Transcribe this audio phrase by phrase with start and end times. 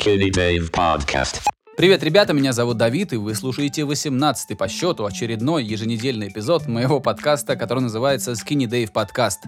[0.00, 1.42] Skinny Dave Podcast.
[1.76, 7.00] Привет, ребята, меня зовут Давид, и вы слушаете 18-й по счету очередной еженедельный эпизод моего
[7.00, 9.38] подкаста, который называется Skinny Dave Podcast.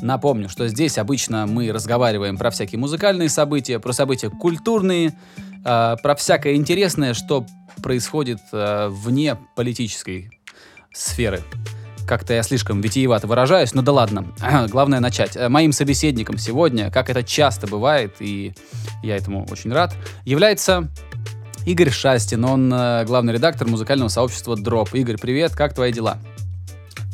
[0.00, 5.14] Напомню, что здесь обычно мы разговариваем про всякие музыкальные события, про события культурные,
[5.64, 7.44] э, про всякое интересное, что
[7.82, 10.30] происходит э, вне политической
[10.94, 11.42] сферы.
[12.08, 14.24] Как-то я слишком витиевато выражаюсь, но да ладно.
[14.68, 15.36] Главное начать.
[15.36, 18.54] Э, Моим собеседником сегодня, как это часто бывает, и
[19.02, 19.94] я этому очень рад,
[20.24, 20.88] является
[21.66, 22.46] Игорь Шастин.
[22.46, 24.88] Он э, главный редактор музыкального сообщества Drop.
[24.94, 26.16] Игорь, привет, как твои дела?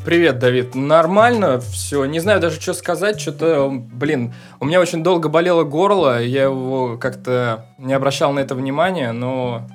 [0.05, 0.77] Привет, Давид.
[0.77, 2.05] Нормально все.
[2.05, 3.21] Не знаю даже, что сказать.
[3.21, 6.23] Что-то, блин, у меня очень долго болело горло.
[6.23, 9.67] Я его как-то не обращал на это внимания, но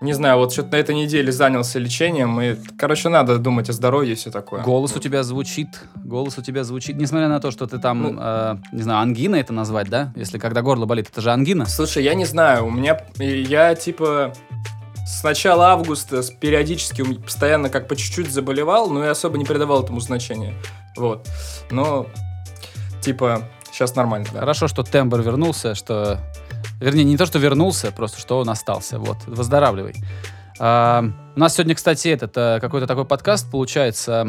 [0.00, 4.12] не знаю, вот что-то на этой неделе занялся лечением, и, короче, надо думать о здоровье
[4.12, 4.62] и все такое.
[4.62, 8.16] Голос у тебя звучит, голос у тебя звучит, несмотря на то, что ты там, Ну.
[8.20, 10.12] э, не знаю, ангина это назвать, да?
[10.14, 11.66] Если когда горло болит, это же ангина.
[11.66, 14.32] Слушай, я не знаю, у меня, я типа
[15.06, 20.00] с начала августа периодически постоянно как по чуть-чуть заболевал, но я особо не придавал этому
[20.00, 20.52] значения.
[20.96, 21.28] Вот.
[21.70, 22.06] Но,
[23.00, 24.40] типа, сейчас нормально, да.
[24.40, 26.20] Хорошо, что тембр вернулся, что...
[26.80, 28.98] Вернее, не то, что вернулся, просто что он остался.
[28.98, 29.94] Вот, выздоравливай.
[30.58, 34.26] А, у нас сегодня, кстати, этот э, какой-то такой подкаст получается,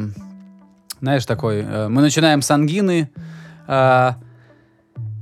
[1.00, 1.62] знаешь, такой.
[1.62, 3.10] э, мы начинаем с ангины.
[3.68, 4.16] а,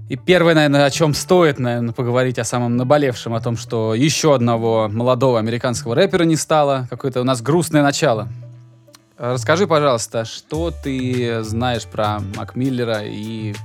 [0.08, 4.36] и первое, наверное, о чем стоит, наверное, поговорить о самом наболевшем, о том, что еще
[4.36, 6.86] одного молодого американского рэпера не стало.
[6.92, 8.28] Какое-то у нас грустное начало.
[9.18, 13.56] А, Расскажи, пожалуйста, что ты знаешь про Мак Миллера и...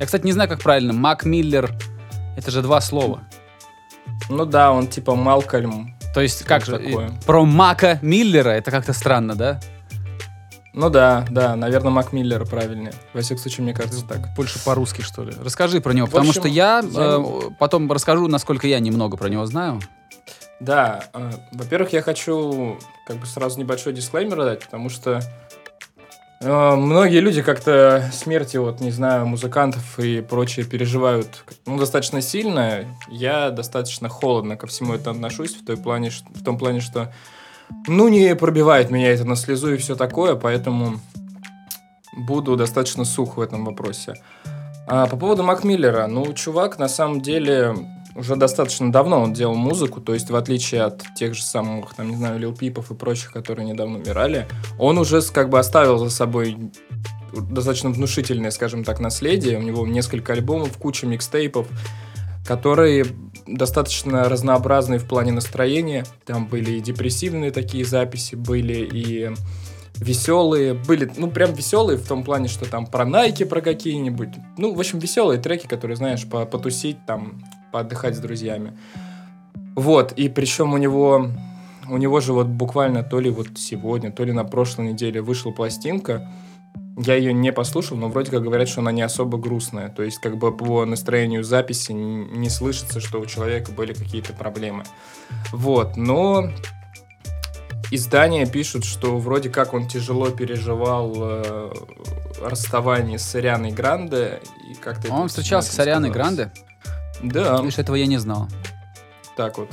[0.00, 0.94] Я, кстати, не знаю, как правильно.
[0.94, 1.70] Мак Миллер—
[2.36, 3.22] это же два слова.
[4.28, 5.94] Ну да, он типа Малкольм.
[6.14, 7.10] То есть, как же, такое?
[7.26, 9.60] про Мака Миллера это как-то странно, да?
[10.74, 12.92] Ну да, да, наверное, Мак Миллер правильнее.
[13.12, 14.34] Во всяком случае, мне кажется так.
[14.34, 15.32] Больше по-русски, что ли.
[15.42, 19.16] Расскажи про него, В потому общем, что я, я- э, потом расскажу, насколько я немного
[19.18, 19.80] про него знаю.
[20.60, 25.20] Да, э, во-первых, я хочу как бы сразу небольшой дисклеймер дать, потому что
[26.42, 32.84] многие люди как-то смерти, вот, не знаю, музыкантов и прочее переживают ну, достаточно сильно.
[33.08, 37.12] Я достаточно холодно ко всему этому отношусь, в, той плане, в том плане, что
[37.86, 41.00] ну, не пробивает меня это на слезу и все такое, поэтому
[42.16, 44.14] буду достаточно сух в этом вопросе.
[44.86, 47.74] А по поводу Мак Миллера, ну, чувак, на самом деле,
[48.14, 52.10] уже достаточно давно он делал музыку, то есть в отличие от тех же самых, там,
[52.10, 54.46] не знаю, Лил Пипов и прочих, которые недавно умирали,
[54.78, 56.56] он уже как бы оставил за собой
[57.32, 59.58] достаточно внушительное, скажем так, наследие.
[59.58, 61.66] У него несколько альбомов, куча микстейпов,
[62.46, 63.06] которые
[63.46, 66.04] достаточно разнообразные в плане настроения.
[66.26, 69.30] Там были и депрессивные такие записи, были и
[69.96, 74.30] веселые, были, ну, прям веселые в том плане, что там про Найки, про какие-нибудь.
[74.58, 78.76] Ну, в общем, веселые треки, которые, знаешь, по- потусить, там, поотдыхать с друзьями.
[79.74, 81.28] Вот, и причем у него,
[81.88, 85.50] у него же вот буквально то ли вот сегодня, то ли на прошлой неделе вышла
[85.50, 86.28] пластинка.
[86.98, 89.88] Я ее не послушал, но вроде как говорят, что она не особо грустная.
[89.88, 94.84] То есть, как бы по настроению записи не слышится, что у человека были какие-то проблемы.
[95.52, 96.50] Вот, но
[97.90, 101.72] издания пишут, что вроде как он тяжело переживал э,
[102.42, 104.40] расставание с Арианой Гранде.
[104.70, 106.10] И как-то Он встречался с Арианой.
[106.10, 106.50] Гранде.
[107.22, 108.48] Да, Видишь, этого я не знал.
[109.36, 109.68] так вот.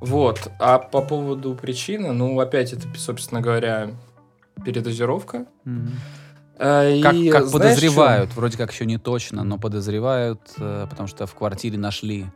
[0.00, 0.50] Вот.
[0.58, 3.90] А по поводу причины, ну, опять это, собственно говоря,
[4.64, 5.46] передозировка.
[5.64, 5.92] Мгм.
[6.58, 11.08] А, Как, и как знаешь, подозревают, вроде как еще не точно, но подозревают, э, потому
[11.08, 12.26] что в квартире нашли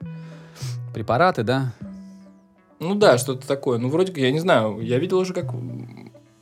[0.93, 1.73] препараты, да?
[2.81, 3.79] Ну да, что-то такое.
[3.79, 5.47] Ну, вроде как, я не знаю, я видел уже как...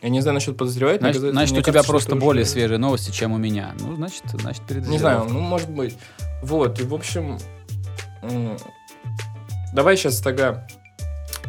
[0.03, 1.00] Я не знаю насчет подозревать.
[1.00, 3.75] Значит, значит, у кажется, тебя что просто более уже- свежие новости, чем у меня.
[3.81, 5.97] Ну, значит, значит, перед Не знаю, ну, может быть.
[6.43, 7.38] Вот, и, в общем,
[9.72, 10.66] давай сейчас тогда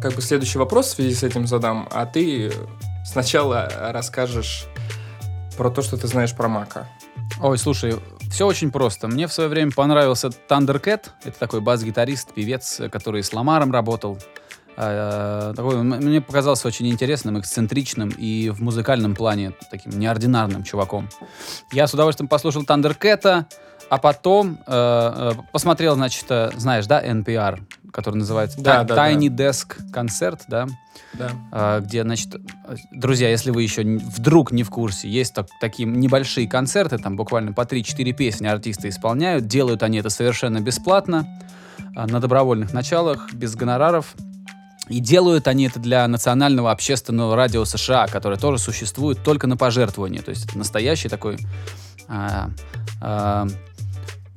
[0.00, 2.52] как бы следующий вопрос в связи с этим задам, а ты
[3.04, 4.66] сначала расскажешь
[5.56, 6.88] про то, что ты знаешь про Мака.
[7.40, 7.96] Ой, слушай,
[8.30, 9.08] все очень просто.
[9.08, 11.08] Мне в свое время понравился Thundercat.
[11.24, 14.18] Это такой бас-гитарист, певец, который с Ламаром работал.
[14.76, 21.08] Э, такой, мне показался очень интересным, эксцентричным и в музыкальном плане таким неординарным чуваком.
[21.72, 23.46] Я с удовольствием послушал Thundercat,
[23.90, 27.60] а потом э, э, посмотрел, значит, э, знаешь, да, NPR,
[27.92, 29.10] который называется Да, да, да.
[29.10, 30.66] Tiny Desk Concert, да?
[31.14, 31.30] Да.
[31.52, 35.88] а, где, значит, э, друзья, если вы еще вдруг не в курсе, есть так- такие
[35.88, 41.26] небольшие концерты, там буквально по 3-4 песни артисты исполняют, делают они это совершенно бесплатно,
[41.96, 44.14] а, на добровольных началах, без гонораров.
[44.88, 50.22] И делают они это для национального общественного радио США, которое тоже существует только на пожертвование.
[50.22, 51.38] То есть это настоящий такой
[52.08, 52.50] а,
[53.02, 53.46] а,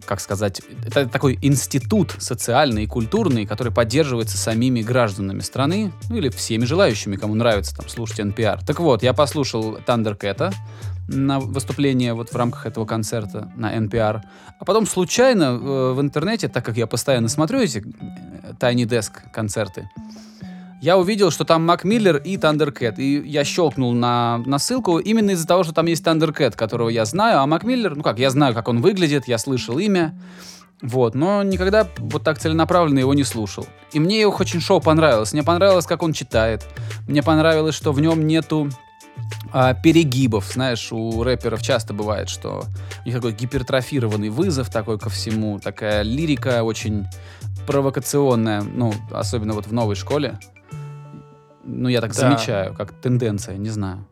[0.05, 6.29] как сказать, это такой институт социальный и культурный, который поддерживается самими гражданами страны, ну или
[6.29, 8.59] всеми желающими, кому нравится там слушать NPR.
[8.65, 10.53] Так вот, я послушал Thundercat
[11.07, 14.21] на выступление вот в рамках этого концерта на NPR,
[14.59, 19.11] а потом случайно э, в интернете, так как я постоянно смотрю эти э, Tiny Desk
[19.33, 19.89] концерты,
[20.81, 22.95] я увидел, что там Мак Миллер и Thundercat.
[22.97, 27.05] И я щелкнул на, на ссылку именно из-за того, что там есть Thundercat, которого я
[27.05, 30.19] знаю, а Мак Миллер, ну как, я знаю, как он выглядит, я слышал имя,
[30.81, 33.67] вот, но никогда вот так целенаправленно его не слушал.
[33.91, 35.33] И мне его очень шоу понравилось.
[35.33, 36.65] Мне понравилось, как он читает.
[37.07, 38.67] Мне понравилось, что в нем нету
[39.53, 40.45] а, перегибов.
[40.51, 42.63] Знаешь, у рэперов часто бывает, что
[43.03, 47.05] у них такой гипертрофированный вызов такой ко всему, такая лирика очень
[47.67, 50.39] провокационная, ну, особенно вот в новой школе.
[51.63, 52.19] Ну, я так Да.
[52.19, 54.05] замечаю, как тенденция, не знаю.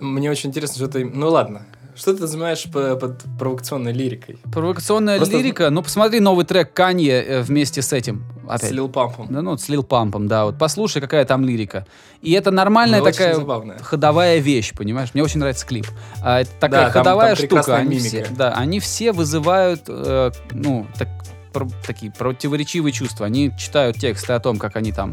[0.00, 1.04] Мне очень интересно, что ты...
[1.04, 1.62] Ну ладно.
[1.96, 4.36] Что ты называешь по- под провокационной лирикой?
[4.52, 8.24] Провокационная Просто- лирика, ну, посмотри новый трек Канье э, вместе с этим.
[8.48, 8.70] Опять.
[8.70, 9.28] С Лил Пампом.
[9.30, 11.86] Да, ну, с Лил Пампом, да, вот послушай, какая там лирика.
[12.20, 13.78] И это нормальная Ну, такая забавная.
[13.78, 15.10] ходовая вещь, понимаешь?
[15.14, 15.86] Мне очень нравится клип.
[16.20, 17.76] А, это такая Да, там- ходовая там штука.
[17.76, 18.06] Они мимика.
[18.08, 21.08] все, да, они все вызывают, э, ну, так-
[21.52, 23.26] про- такие противоречивые чувства.
[23.26, 25.12] Они читают тексты о том, как они там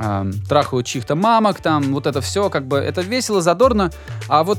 [0.00, 3.90] эм, трахают чьих-то мамок, там, вот это все, как бы, это весело, задорно,
[4.28, 4.58] а вот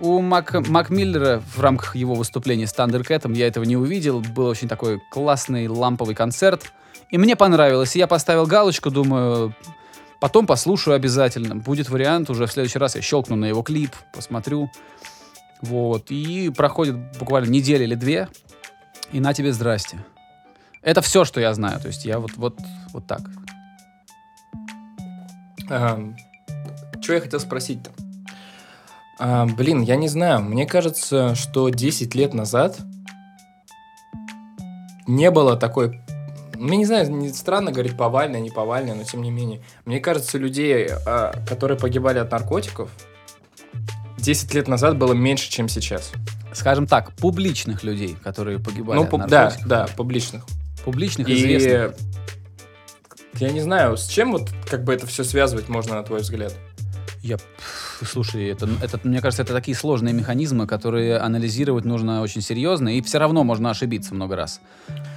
[0.00, 4.20] у Мак, Мак Миллера в рамках его выступления с Thundercat я этого не увидел.
[4.20, 6.72] Был очень такой классный ламповый концерт.
[7.10, 7.96] И мне понравилось.
[7.96, 9.54] И я поставил галочку, думаю,
[10.20, 11.56] потом послушаю обязательно.
[11.56, 14.70] Будет вариант, уже в следующий раз я щелкну на его клип, посмотрю.
[15.62, 16.10] Вот.
[16.10, 18.28] И проходит буквально неделя или две.
[19.12, 20.04] И на тебе здрасте.
[20.82, 21.80] Это все, что я знаю.
[21.80, 22.58] То есть я вот, вот,
[22.92, 23.22] вот так.
[25.66, 27.90] Что я хотел спросить-то?
[29.18, 30.42] А, блин, я не знаю.
[30.42, 32.78] Мне кажется, что 10 лет назад
[35.06, 36.00] не было такой...
[36.56, 39.60] Я не знаю, не странно говорить повальная, не повальная, но тем не менее.
[39.84, 42.90] Мне кажется, людей, а, которые погибали от наркотиков,
[44.18, 46.12] 10 лет назад было меньше, чем сейчас.
[46.52, 49.68] Скажем так, публичных людей, которые погибали ну, от пу- да, наркотиков.
[49.68, 50.46] да, публичных.
[50.84, 51.96] Публичных, И известных.
[53.40, 56.54] Я не знаю, с чем вот как бы это все связывать можно, на твой взгляд?
[57.22, 57.38] Я,
[58.04, 63.00] слушай, это, это, мне кажется, это такие сложные механизмы, которые анализировать нужно очень серьезно, и
[63.00, 64.60] все равно можно ошибиться много раз.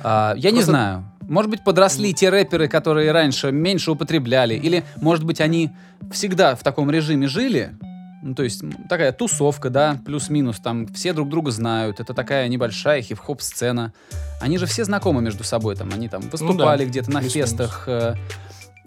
[0.03, 1.11] А, я не Просто- знаю.
[1.27, 5.71] Может быть, подросли те рэперы, которые раньше меньше употребляли, или, может быть, они
[6.09, 7.75] всегда в таком режиме жили.
[8.23, 13.01] Ну, то есть такая тусовка, да, плюс-минус, там все друг друга знают, это такая небольшая
[13.01, 13.93] хип-хоп сцена.
[14.41, 18.15] Они же все знакомы между собой, там, они там выступали где-то на фестах, э,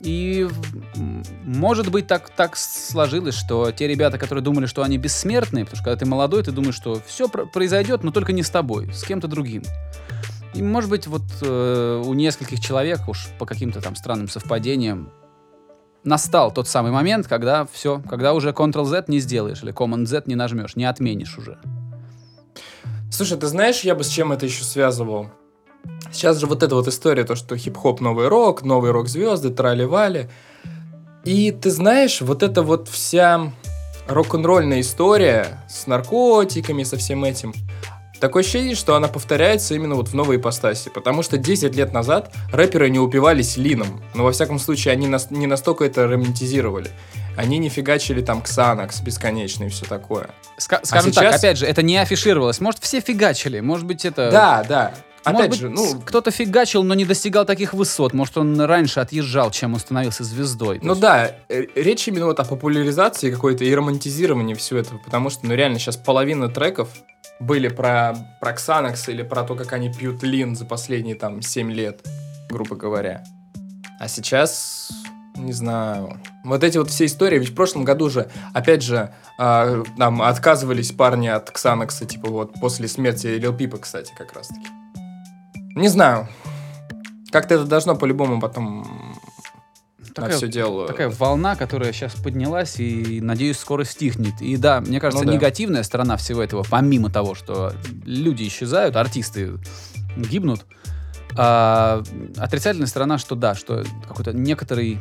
[0.00, 0.49] и
[1.44, 5.85] может быть так, так сложилось, что те ребята, которые думали, что они бессмертные, потому что
[5.85, 9.29] когда ты молодой, ты думаешь, что все произойдет, но только не с тобой, с кем-то
[9.29, 9.62] другим.
[10.55, 15.11] И может быть вот э, у нескольких человек уж по каким-то там странным совпадениям
[16.05, 20.76] настал тот самый момент, когда все, когда уже Ctrl-Z не сделаешь или Command-Z не нажмешь,
[20.76, 21.58] не отменишь уже.
[23.11, 25.29] Слушай, ты знаешь, я бы с чем это еще связывал?
[26.12, 30.29] Сейчас же вот эта вот история, то, что хип-хоп новый рок, новый рок-звезды, трали-вали.
[31.25, 33.53] И ты знаешь, вот эта вот вся
[34.08, 37.53] рок-н-ролльная история с наркотиками, со всем этим,
[38.20, 40.90] такое ощущение, что она повторяется именно вот в новой ипостаси.
[40.93, 44.03] Потому что 10 лет назад рэперы не упивались лином.
[44.15, 46.91] Но во всяком случае, они нас- не настолько это романтизировали.
[47.36, 50.31] Они не фигачили там Ксанакс бесконечно и все такое.
[50.58, 52.60] Ска- скажем так, сейчас- опять же, это не афишировалось.
[52.60, 54.31] Может, все фигачили, может быть, это...
[54.31, 54.94] Да, да.
[55.24, 58.15] Может Опять быть, же, ну, кто-то фигачил, но не достигал таких высот.
[58.15, 60.81] Может, он раньше отъезжал, чем он становился звездой.
[60.82, 65.29] Ну есть- да, э, речь именно вот о популяризации какой-то и романтизировании всего этого, потому
[65.29, 66.89] что, ну реально, сейчас половина треков
[67.41, 71.73] были про, про Xanax или про то, как они пьют лин за последние там 7
[71.73, 72.06] лет,
[72.49, 73.25] грубо говоря.
[73.99, 74.91] А сейчас,
[75.37, 79.82] не знаю, вот эти вот все истории, ведь в прошлом году же, опять же, а,
[79.97, 84.69] там отказывались парни от Xanax, типа вот после смерти Лил Пипа, кстати, как раз таки.
[85.75, 86.29] Не знаю.
[87.31, 89.09] Как-то это должно по-любому потом
[90.10, 90.86] на Такая- все дело.
[90.86, 94.40] Такая волна, которая сейчас поднялась и, надеюсь, скоро стихнет.
[94.40, 95.36] И да, мне кажется, Ну да.
[95.36, 97.72] негативная сторона всего этого, помимо того, что
[98.05, 99.52] люди исчезают, артисты
[100.17, 100.67] гибнут,
[101.36, 102.02] а,
[102.36, 104.98] отрицательная сторона, что да, что какой-то некоторый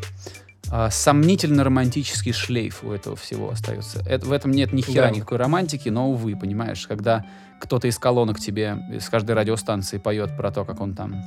[0.71, 4.03] а, сомнительно-романтический шлейф у этого всего остается.
[4.05, 5.11] Это, в этом нет ни хера Да.
[5.11, 7.25] никакой романтики, но, увы, понимаешь, когда
[7.59, 11.23] кто-то из колонок тебе, из каждой радиостанции поет про то, как он там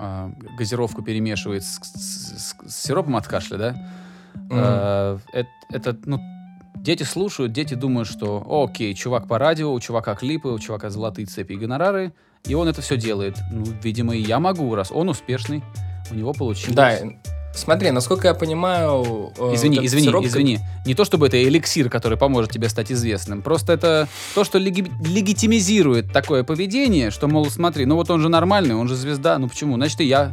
[0.00, 3.70] а, газировку перемешивает с, с- с- с сиропом от кашля, да?
[4.34, 4.58] Мгм.
[4.58, 6.18] Э, эт- это, ну,
[6.76, 11.26] Дети слушают, дети думают, что окей, чувак по радио, у чувака клипы, у чувака золотые
[11.26, 12.14] цепи и гонорары,
[12.46, 13.36] и он это все делает.
[13.52, 15.62] Ну, видимо, и я могу, раз он успешный,
[16.10, 16.74] у него получилось.
[16.74, 16.96] Да,
[17.54, 19.32] смотри, насколько я понимаю...
[19.38, 20.58] э, Извини, этот извини, извини.
[20.86, 23.42] Не то чтобы это эликсир, который поможет тебе стать известным.
[23.42, 28.28] Просто это то, что леги- легитимизирует такое поведение, что, мол, смотри, ну вот он же
[28.28, 29.76] нормальный, он же звезда, ну почему?
[29.76, 30.32] Значит, и я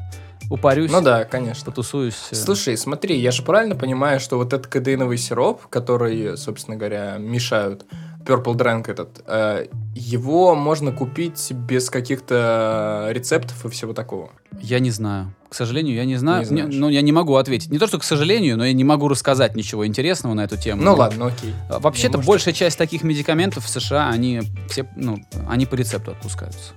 [0.49, 1.65] упарюсь, Ну да, конечно.
[1.65, 2.15] потусуюсь.
[2.31, 2.35] э.
[2.35, 7.85] Слушай, смотри, я же правильно понимаю, что вот этот кадеиновый сироп, который, собственно говоря, мешают,
[8.27, 14.31] Purple Drank этот, э, его можно купить без каких-то рецептов и всего такого.
[14.59, 15.33] Я не знаю.
[15.49, 16.41] К сожалению, я не знаю.
[16.41, 16.73] Не знаешь.
[16.75, 17.71] ну, я не могу ответить.
[17.71, 20.83] Не то, что к сожалению, но я не могу рассказать ничего интересного на эту тему.
[20.83, 21.53] Ну ладно, окей.
[21.69, 26.11] А, Вообще-то Ну, большая часть таких медикаментов в США, они все, ну, они по рецепту
[26.11, 26.73] отпускаются.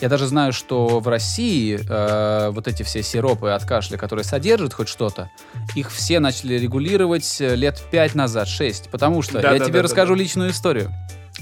[0.00, 4.74] Я даже знаю, что в России э, вот эти все сиропы от кашля, которые содержат
[4.74, 5.30] хоть что-то,
[5.74, 8.90] их все начали регулировать э, лет пять назад, шесть.
[8.90, 10.22] Потому что Да, я да, тебе да, расскажу да, да.
[10.22, 10.92] личную историю.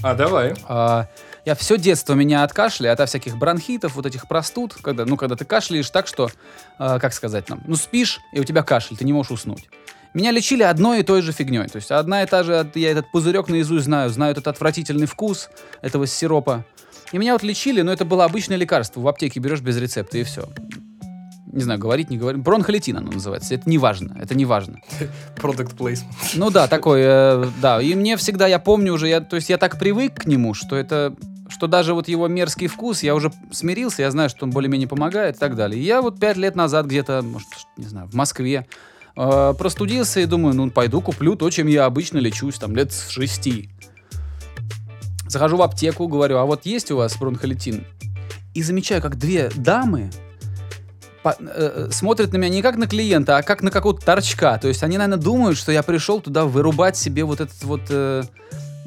[0.01, 0.53] А, давай.
[0.67, 1.07] А,
[1.45, 5.35] я все детство меня от кашля, от всяких бронхитов, вот этих простуд, когда, ну, когда
[5.35, 6.29] ты кашляешь так, что,
[6.77, 9.67] а, как сказать нам, ну, спишь, и у тебя кашель, ты не можешь уснуть.
[10.13, 11.67] Меня лечили одной и той же фигней.
[11.67, 15.49] То есть одна и та же, я этот пузырек наизусть знаю, знаю этот отвратительный вкус
[15.81, 16.65] этого сиропа.
[17.13, 18.99] И меня вот лечили, но это было обычное лекарство.
[18.99, 20.49] В аптеке берешь без рецепта, и все.
[21.45, 22.41] Не знаю, говорить, не говорить.
[22.41, 23.53] Бронхолитин оно называется.
[23.53, 24.17] Это не важно.
[24.19, 24.79] Это не важно.
[25.35, 26.11] Product placement.
[26.33, 27.79] Ну да, такой, э, да.
[27.79, 30.75] И мне всегда, я помню уже, я, то есть я так привык к нему, что
[30.75, 31.15] это,
[31.49, 35.35] что даже вот его мерзкий вкус, я уже смирился, я знаю, что он более-менее помогает
[35.35, 35.79] и так далее.
[35.79, 38.65] И я вот пять лет назад где-то, может, не знаю, в Москве
[39.15, 43.09] э, простудился и думаю, ну пойду куплю то, чем я обычно лечусь, там лет с
[43.09, 43.69] шести.
[45.33, 47.85] Захожу в аптеку, говорю, а вот есть у вас бронхолитин?
[48.53, 50.11] И замечаю, как две дамы
[51.23, 54.59] по- э, смотрят на меня не как на клиента, а как на какого-то торчка.
[54.59, 58.23] То есть они, наверное, думают, что я пришел туда вырубать себе вот этот вот, э,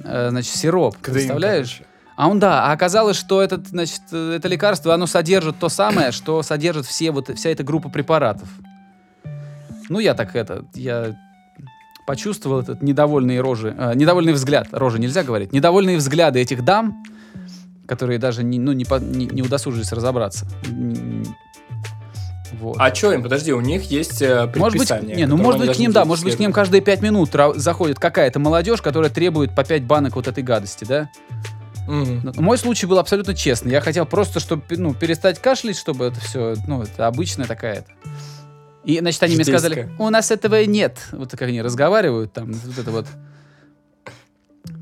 [0.05, 0.97] э, значит, сироп.
[0.99, 1.83] Представляешь?
[2.17, 6.13] А он, да, а оказалось, что этот, значит, э, это лекарство, оно содержит то самое,
[6.13, 8.49] что содержит все вот, вся эта группа препаратов.
[9.89, 11.17] Ну, я так это, я
[12.07, 17.03] почувствовал этот недовольные рожи, э, недовольный взгляд, рожи нельзя говорить, недовольные взгляды этих дам,
[17.87, 20.47] которые даже не, ну, не, по- не, не удосужились разобраться.
[22.61, 22.77] Вот.
[22.79, 25.79] А что им, подожди, у них есть э, Может быть, не, ну может быть к
[25.79, 29.65] ним, да, может быть к ним каждые пять минут заходит какая-то молодежь, которая требует по
[29.65, 31.11] пять банок вот этой гадости, да?
[31.87, 33.73] Но Мой случай был абсолютно честный.
[33.73, 37.85] Я хотел просто, чтобы ну, перестать кашлять, чтобы это все, ну, это обычная такая.
[38.87, 41.09] И, значит, они мне сказали, у нас этого нет.
[41.11, 43.07] Вот как они разговаривают, там, вот это вот.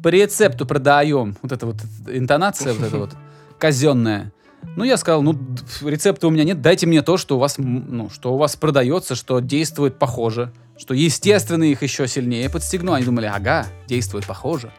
[0.02, 1.38] По рецепту продаем.
[1.40, 3.10] Вот эта вот интонация, вот эта вот
[3.58, 4.30] казенная.
[4.76, 5.38] Ну, я сказал, ну,
[5.82, 9.14] рецепта у меня нет, дайте мне то, что у вас, ну, что у вас продается,
[9.14, 12.92] что действует похоже, что, естественно, их еще сильнее подстегну.
[12.92, 14.70] Они думали, ага, действует похоже.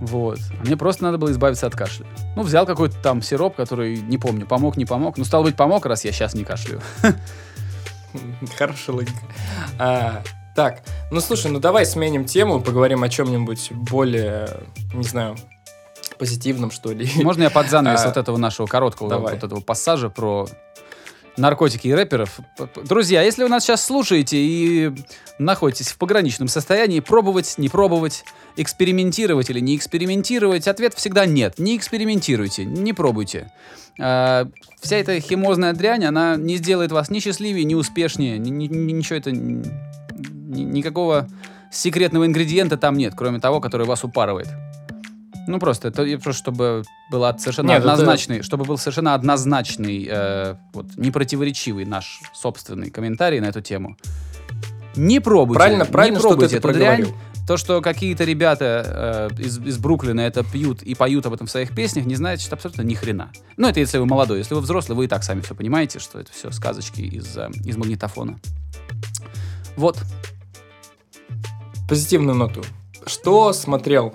[0.00, 0.38] Вот.
[0.58, 2.06] А мне просто надо было избавиться от кашля.
[2.36, 5.18] Ну, взял какой-то там сироп, который, не помню, помог, не помог.
[5.18, 6.80] Ну, стал быть, помог, раз я сейчас не кашляю.
[8.56, 9.18] Хорошая логика.
[9.78, 10.22] А,
[10.54, 14.48] так, ну слушай, ну давай сменим тему, поговорим о чем-нибудь более,
[14.92, 15.36] не знаю,
[16.18, 17.08] позитивном, что ли.
[17.22, 19.34] Можно я под занавес А, вот этого нашего короткого давай.
[19.34, 20.48] вот этого пассажа про
[21.38, 22.40] наркотики и рэперов?
[22.84, 24.92] Друзья, если вы нас сейчас слушаете и
[25.38, 28.24] находитесь в пограничном состоянии, пробовать, не пробовать,
[28.56, 31.58] экспериментировать или не экспериментировать, ответ всегда нет.
[31.58, 33.50] Не экспериментируйте, не пробуйте.
[33.98, 34.48] А,
[34.80, 39.16] вся эта химозная дрянь, она не сделает вас ни счастливее, ни успешнее, ни- ни- ничего
[39.16, 39.30] это...
[39.30, 41.28] ни- никакого
[41.70, 44.48] секретного ингредиента там нет, кроме того, который вас упарывает.
[45.48, 50.56] Ну просто, это просто чтобы было совершенно Нет, это- однозначный, чтобы был совершенно однозначный, э,
[50.74, 53.96] вот, непротиворечивый наш собственный комментарий на эту тему.
[54.94, 55.58] Не пробуйте.
[55.58, 57.06] Правильно, не правильно, что ты пробуйте это дрянь.
[57.46, 61.50] То, что какие-то ребята э, из, из Бруклина это пьют и поют об этом в
[61.50, 63.30] своих песнях, не значит абсолютно ни хрена.
[63.56, 64.38] Ну, это если вы молодой.
[64.38, 67.48] Если вы взрослый, вы и так сами все понимаете, что это все сказочки из, э,
[67.64, 68.38] из магнитофона.
[69.76, 69.96] Вот.
[71.88, 72.62] Позитивную ноту.
[73.06, 74.12] Что смотрел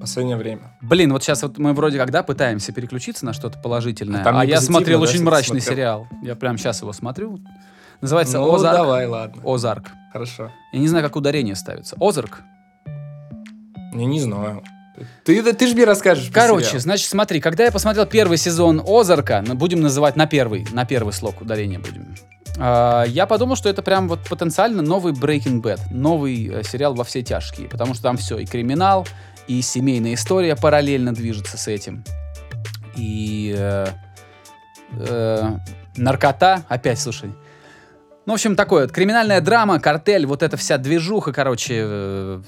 [0.00, 0.72] последнее время?
[0.80, 4.44] Блин, вот сейчас вот мы вроде когда пытаемся переключиться на что-то положительное, А там а,
[4.44, 5.76] я смотрел да, очень мрачный смотрел?
[5.76, 6.08] сериал.
[6.22, 7.38] Я прям сейчас его смотрю.
[8.00, 8.76] Называется ну, Озарк.
[8.76, 9.42] давай, ладно.
[9.44, 9.90] Озарк.
[10.12, 10.50] Хорошо.
[10.72, 11.96] Я не знаю, как ударение ставится.
[12.00, 12.42] Озарк.
[12.86, 14.62] Я не знаю.
[15.24, 16.30] Ты, ты, ты же мне расскажешь.
[16.32, 16.80] Короче, сериал.
[16.80, 21.40] значит, смотри, когда я посмотрел первый сезон Озарка, будем называть на первый, на первый слог
[21.40, 22.14] ударения будем.
[22.58, 27.04] а, я подумал, что это прям вот потенциально новый Breaking Bad, новый э, сериал во
[27.04, 29.06] все тяжкие, потому что там все, и криминал,
[29.50, 32.04] и семейная история параллельно движется с этим,
[32.94, 33.86] и э,
[34.92, 35.50] э,
[35.96, 37.32] наркота, опять, слушай,
[38.26, 42.42] ну в общем, такое криминальная драма, картель, вот эта вся движуха, короче, э,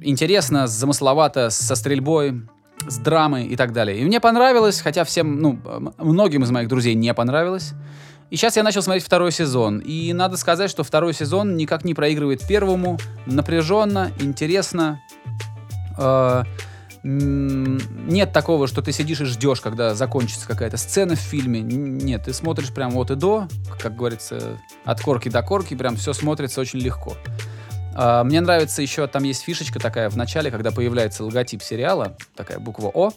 [0.00, 2.40] интересно, замысловато, со стрельбой,
[2.88, 3.98] с драмой и так далее.
[3.98, 5.58] И мне понравилось, хотя всем, ну,
[5.98, 7.74] многим из моих друзей не понравилось.
[8.30, 9.80] И сейчас я начал смотреть второй сезон.
[9.80, 12.98] И надо сказать, что второй сезон никак не проигрывает первому.
[13.26, 15.00] Напряженно, интересно.
[15.98, 16.44] Э,
[17.02, 21.60] Нет такого, что ты сидишь и ждешь, когда закончится какая-то сцена в фильме.
[21.60, 23.46] Нет, ты смотришь прям вот и до,
[23.78, 27.16] как говорится, от корки до корки, прям все смотрится очень легко.
[27.94, 32.58] А, Мне нравится еще, там есть фишечка такая в начале, когда появляется логотип сериала, такая
[32.58, 33.12] буква О.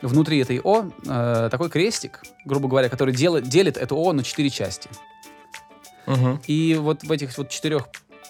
[0.00, 4.48] Внутри этой О э, такой крестик, грубо говоря, который дел- делит эту О на четыре
[4.48, 4.88] части.
[6.06, 6.40] Мгм.
[6.46, 7.88] И вот в этих вот четырех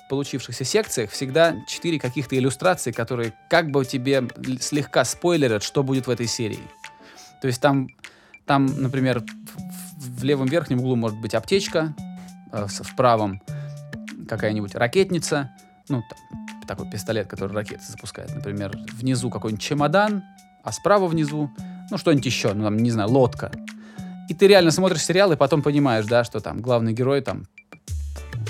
[0.08, 4.28] получившихся секциях всегда четыре каких-то иллюстрации, которые как бы тебе
[4.60, 6.62] слегка спойлерят, что будет в этой серии.
[7.40, 7.88] То есть там,
[8.46, 9.22] там например,
[9.98, 11.94] в, левом верхнем углу может быть аптечка,
[12.52, 13.40] с- в правом
[14.28, 15.50] какая-нибудь ракетница,
[15.88, 20.22] ну, там, такой пистолет, который ракеты запускает, например, внизу какой-нибудь чемодан,
[20.64, 21.50] а справа внизу,
[21.90, 23.50] ну, что-нибудь еще, ну, там, не знаю, лодка.
[24.28, 27.46] И ты реально смотришь сериал и потом понимаешь, да, что там главный герой там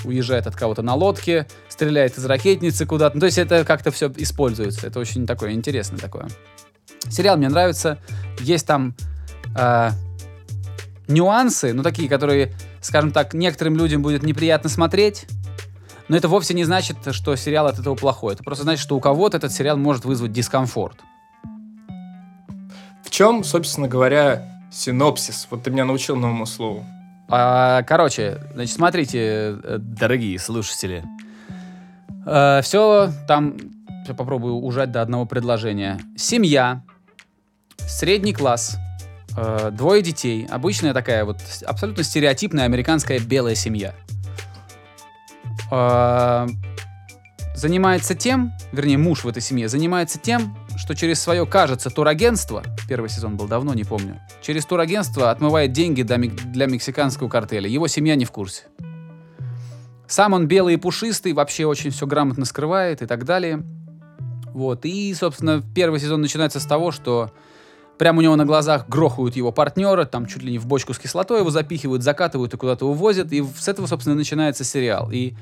[0.03, 3.15] уезжает от кого-то на лодке, стреляет из ракетницы куда-то.
[3.15, 4.87] Ну, то есть это как-то все используется.
[4.87, 6.27] Это очень такое интересное такое.
[7.09, 7.99] Сериал мне нравится.
[8.39, 8.95] Есть там
[9.55, 9.89] э,
[11.07, 15.25] нюансы, ну такие, которые, скажем так, некоторым людям будет неприятно смотреть.
[16.07, 18.33] Но это вовсе не значит, что сериал от этого плохой.
[18.33, 20.97] Это просто значит, что у кого-то этот сериал может вызвать дискомфорт.
[23.03, 25.47] В чем, собственно говоря, синопсис?
[25.49, 26.85] Вот ты меня научил новому слову.
[27.29, 31.03] А, короче, значит, смотрите, э, дорогие слушатели.
[32.61, 33.55] все там,
[34.07, 35.99] я попробую ужать до одного предложения.
[36.17, 36.83] Семья,
[37.77, 38.77] средний класс,
[39.37, 40.47] э, двое детей.
[40.49, 43.93] Обычная такая вот абсолютно стереотипная американская белая семья.
[45.71, 46.47] Э,
[47.55, 53.09] занимается тем, вернее, муж в этой семье занимается тем, что через свое, кажется, турагентство, первый
[53.09, 57.67] сезон был давно, не помню, через турагентство отмывает деньги для, мек- для мексиканского картеля.
[57.69, 58.63] Его семья не в курсе.
[60.07, 63.61] Сам он белый и пушистый, вообще очень все грамотно скрывает и так далее.
[64.53, 64.85] Вот.
[64.85, 67.31] И, собственно, первый сезон начинается с того, что
[67.97, 70.99] прямо у него на глазах грохают его партнера, там чуть ли не в бочку с
[70.99, 73.33] кислотой его запихивают, закатывают и куда-то увозят.
[73.33, 75.11] И с этого, собственно, начинается сериал.
[75.11, 75.35] И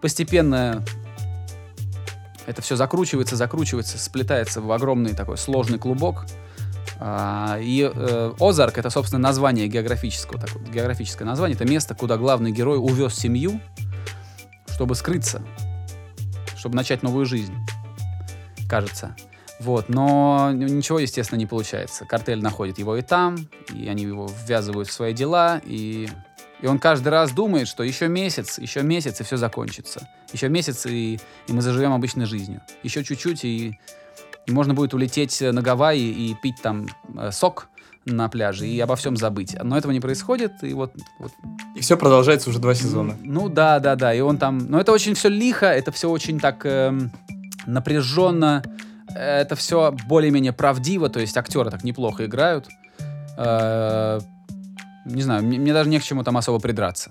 [0.00, 0.82] постепенно
[2.48, 6.24] это все закручивается, закручивается, сплетается в огромный такой сложный клубок.
[6.98, 11.56] А, и э, Озарк это, собственно, название географического, так вот, географическое название.
[11.56, 13.60] Это место, куда главный герой увез семью,
[14.68, 15.42] чтобы скрыться,
[16.56, 17.54] чтобы начать новую жизнь,
[18.66, 19.14] кажется.
[19.60, 22.06] Вот, но ничего, естественно, не получается.
[22.06, 23.36] Картель находит его и там,
[23.74, 26.08] и они его ввязывают в свои дела, и,
[26.60, 30.08] и он каждый раз думает, что еще месяц, еще месяц, и все закончится.
[30.32, 32.62] Еще месяц, и, и мы заживем обычной жизнью.
[32.82, 33.78] Еще чуть-чуть, и,
[34.46, 37.68] и можно будет улететь на Гавайи и пить там э, сок
[38.04, 39.56] на пляже и обо всем забыть.
[39.62, 41.32] Но этого не происходит, и вот, вот
[41.76, 43.16] И все продолжается уже два сезона.
[43.22, 44.12] ну да, да, да.
[44.14, 44.58] И он там.
[44.58, 47.12] Но это очень все лихо, это все очень так эм,
[47.66, 48.62] напряженно.
[49.14, 52.68] Это все более-менее правдиво, то есть актеры так неплохо играют.
[53.36, 54.20] Э,
[55.08, 57.10] не знаю, мне, мне даже не к чему там особо придраться.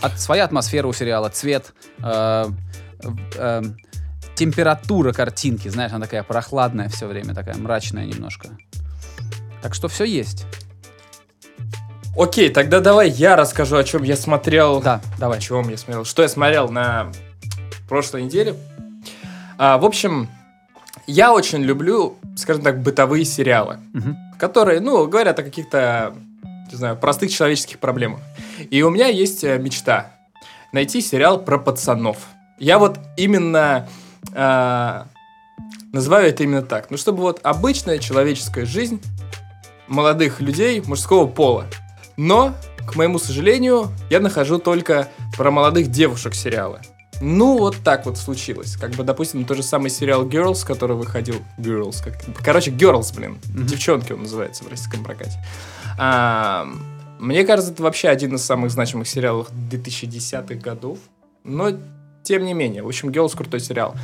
[0.00, 2.46] От, своя атмосфера у сериала, цвет, э,
[3.36, 3.62] э,
[4.34, 8.48] температура картинки, знаешь, она такая прохладная все время, такая мрачная немножко.
[9.62, 10.44] Так что все есть.
[12.18, 14.80] Окей, тогда давай я расскажу, о чем я смотрел.
[14.82, 15.38] Да, давай.
[15.38, 16.04] О чем я смотрел?
[16.04, 17.10] Что я смотрел на
[17.88, 18.54] прошлой неделе?
[19.56, 20.28] А, в общем,
[21.06, 24.16] я очень люблю, скажем так, бытовые сериалы, Мгм.
[24.38, 26.14] которые, ну, говорят о каких-то,
[26.72, 28.20] не знаю, простых человеческих проблемах.
[28.70, 30.12] И у меня есть э, мечта
[30.72, 32.28] найти сериал про пацанов.
[32.58, 33.88] Я вот именно
[34.34, 35.06] а,
[35.92, 36.90] называю это именно так.
[36.90, 39.00] Ну, чтобы вот обычная человеческая жизнь
[39.86, 41.66] молодых людей мужского пола.
[42.16, 42.54] Но,
[42.86, 46.80] к моему сожалению, я нахожу только про молодых девушек сериалы.
[47.24, 48.74] Ну, вот так вот случилось.
[48.74, 51.36] Как бы, допустим, тот же самый сериал Girls, который выходил...
[51.56, 52.14] Girls, как...
[52.44, 53.38] Короче, Girls, блин.
[53.54, 53.66] Мгм.
[53.66, 55.38] Девчонки он называется в российском прокате.
[56.00, 56.66] А,
[57.20, 60.98] мне кажется, это вообще один из самых значимых сериалов 2010-х годов.
[61.44, 61.70] Но,
[62.24, 63.94] тем не менее, в общем, Girls крутой сериал.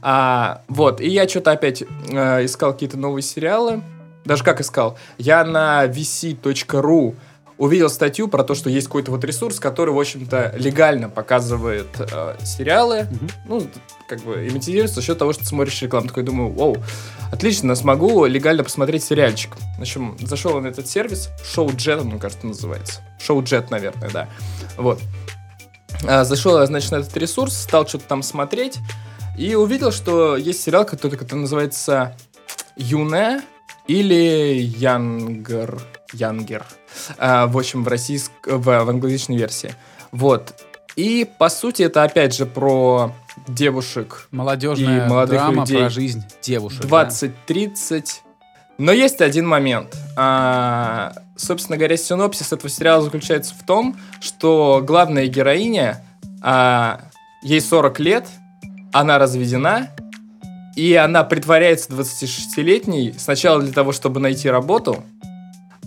[0.00, 3.82] А, вот, и я что-то опять э, искал какие-то новые сериалы.
[4.24, 4.96] Даже как искал?
[5.16, 7.16] Я на vc.ru
[7.58, 12.36] увидел статью про то, что есть какой-то вот ресурс, который, в общем-то, легально показывает э,
[12.44, 13.08] сериалы.
[13.10, 13.30] Мгм.
[13.46, 13.66] Ну,
[14.08, 16.08] как бы, и монетизируется за счет того, что ты смотришь рекламу.
[16.08, 16.76] Такой думаю, оу,
[17.32, 19.56] отлично, смогу легально посмотреть сериальчик.
[19.76, 23.00] В общем, зашел на этот сервис, шоу Джет, мне кажется, называется.
[23.20, 24.28] Шоу Джет, наверное, да.
[24.76, 25.00] Вот.
[26.06, 28.78] А, Зашел значит, на этот ресурс, стал что-то там смотреть,
[29.36, 32.16] и увидел, что есть сериал, который, который называется
[32.76, 33.42] Юне
[33.86, 35.80] или Янгер.
[36.12, 36.64] Янгер.
[37.18, 38.32] А, в общем, в, российск...
[38.46, 39.74] в, в англоязычной версии.
[40.12, 40.54] Вот.
[40.96, 43.12] И, по сути, это, опять же, про
[43.46, 45.78] девушек Молодежная И молодых драма людей.
[45.78, 46.84] про жизнь девушек.
[46.86, 47.08] да?
[47.08, 48.04] 20-30.
[48.78, 49.96] Но есть один момент.
[50.16, 56.04] А, собственно говоря, синопсис этого сериала заключается в том, что главная героиня,
[56.42, 57.02] а,
[57.42, 58.26] ей 40 лет,
[58.92, 59.90] она разведена,
[60.76, 65.02] и она притворяется 26-летней сначала для того, чтобы найти работу,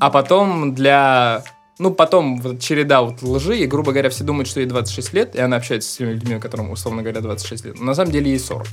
[0.01, 1.43] а потом для...
[1.77, 5.35] Ну, потом вот череда вот лжи, и, грубо говоря, все думают, что ей 26 лет,
[5.35, 7.79] и она общается с теми людьми, которым, условно говоря, 26 лет.
[7.79, 8.65] Но на самом деле ей 40.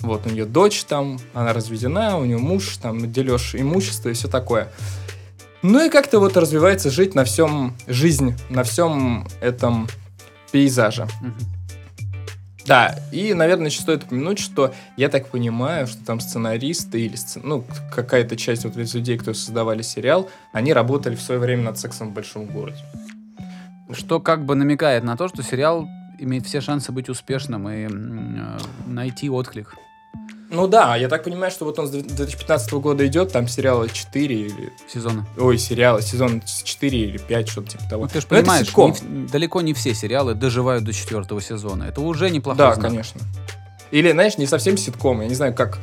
[0.00, 4.28] Вот, у нее дочь там, она разведена, у нее муж, там, дележ имущества и все
[4.28, 4.70] такое.
[5.62, 9.88] Ну и как-то вот развивается жить на всем, жизнь на всем этом
[10.52, 11.08] пейзаже.
[11.22, 11.53] Мгм.
[12.66, 17.42] Да, и, наверное, еще стоит упомянуть, что я так понимаю, что там сценаристы или, сцен-
[17.44, 21.78] ну, какая-то часть вот из людей, кто создавали сериал, они работали в свое время над
[21.78, 22.78] сексом в большом городе.
[23.92, 25.86] Что как бы намекает на то, что сериал
[26.18, 29.74] имеет все шансы быть успешным и э, найти отклик.
[30.54, 34.34] Ну да, я так понимаю, что вот он с 2015 года идет, там сериала 4
[34.34, 34.72] или...
[34.92, 35.26] сезона.
[35.36, 38.02] Ой, сериала, сезон 4 или 5, что-то типа того.
[38.04, 38.68] Ну, ты же понимаешь,
[39.02, 41.84] не далеко не все сериалы доживают до четвертого сезона.
[41.84, 42.86] Это уже неплохой Да, знак.
[42.88, 43.20] конечно.
[43.90, 45.78] Или, знаешь, не совсем ситком, я не знаю, как...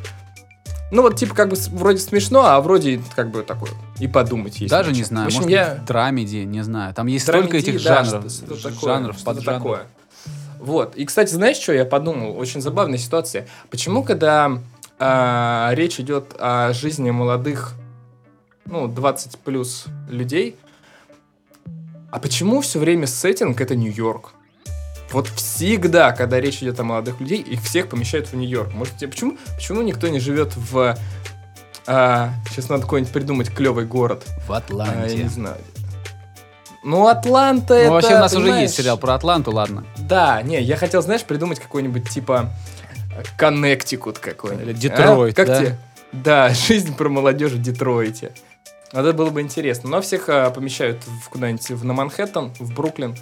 [0.93, 3.71] Ну вот, типа, как бы вроде смешно, а вроде как бы такое.
[3.99, 4.69] И подумать есть.
[4.71, 5.75] Даже над не знаю, В общем, может я...
[5.87, 6.93] драмеди, не знаю.
[6.93, 9.61] Там есть столько Драмеди, этих да, жанров, что- что такое, жанров, что-то поджанров.
[9.63, 9.83] такое.
[10.61, 10.95] Вот.
[10.95, 12.37] И, кстати, знаешь, что я подумал?
[12.37, 13.47] Очень забавная ситуация.
[13.71, 14.59] Почему, когда
[14.99, 17.73] а, речь идет о жизни молодых,
[18.65, 20.55] ну, 20 плюс людей,
[22.11, 24.33] а почему все время сеттинг это Нью-Йорк?
[25.11, 28.71] Вот всегда, когда речь идет о молодых людей, их всех помещают в Нью-Йорк.
[28.73, 30.95] Может, тебе почему, почему никто не живет в...
[31.87, 34.23] а, сейчас надо какой-нибудь придумать клевый город.
[34.47, 35.23] В А, я Атланте.
[35.23, 35.57] не знаю.
[36.83, 37.87] Ну, Атланта это...
[37.87, 39.85] Ну, вообще у нас уже есть сериал про Атланту, ладно.
[39.97, 42.49] Да, не, я хотел, знаешь, придумать какой-нибудь типа
[43.37, 44.67] Коннектикут какой-нибудь.
[44.67, 45.35] Или Детройт, А?
[45.35, 45.59] Как да?
[45.59, 45.77] тебе?
[46.11, 48.33] Да, жизнь про молодежь в Детройте.
[48.91, 49.89] Вот Это было бы интересно.
[49.89, 53.15] Но всех а, помещают в куда-нибудь в, на Манхэттен, в Бруклин.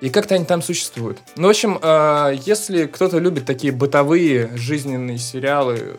[0.00, 1.20] И как-то они там существуют.
[1.36, 5.96] Ну, в общем, а, если кто-то любит такие бытовые жизненные сериалы,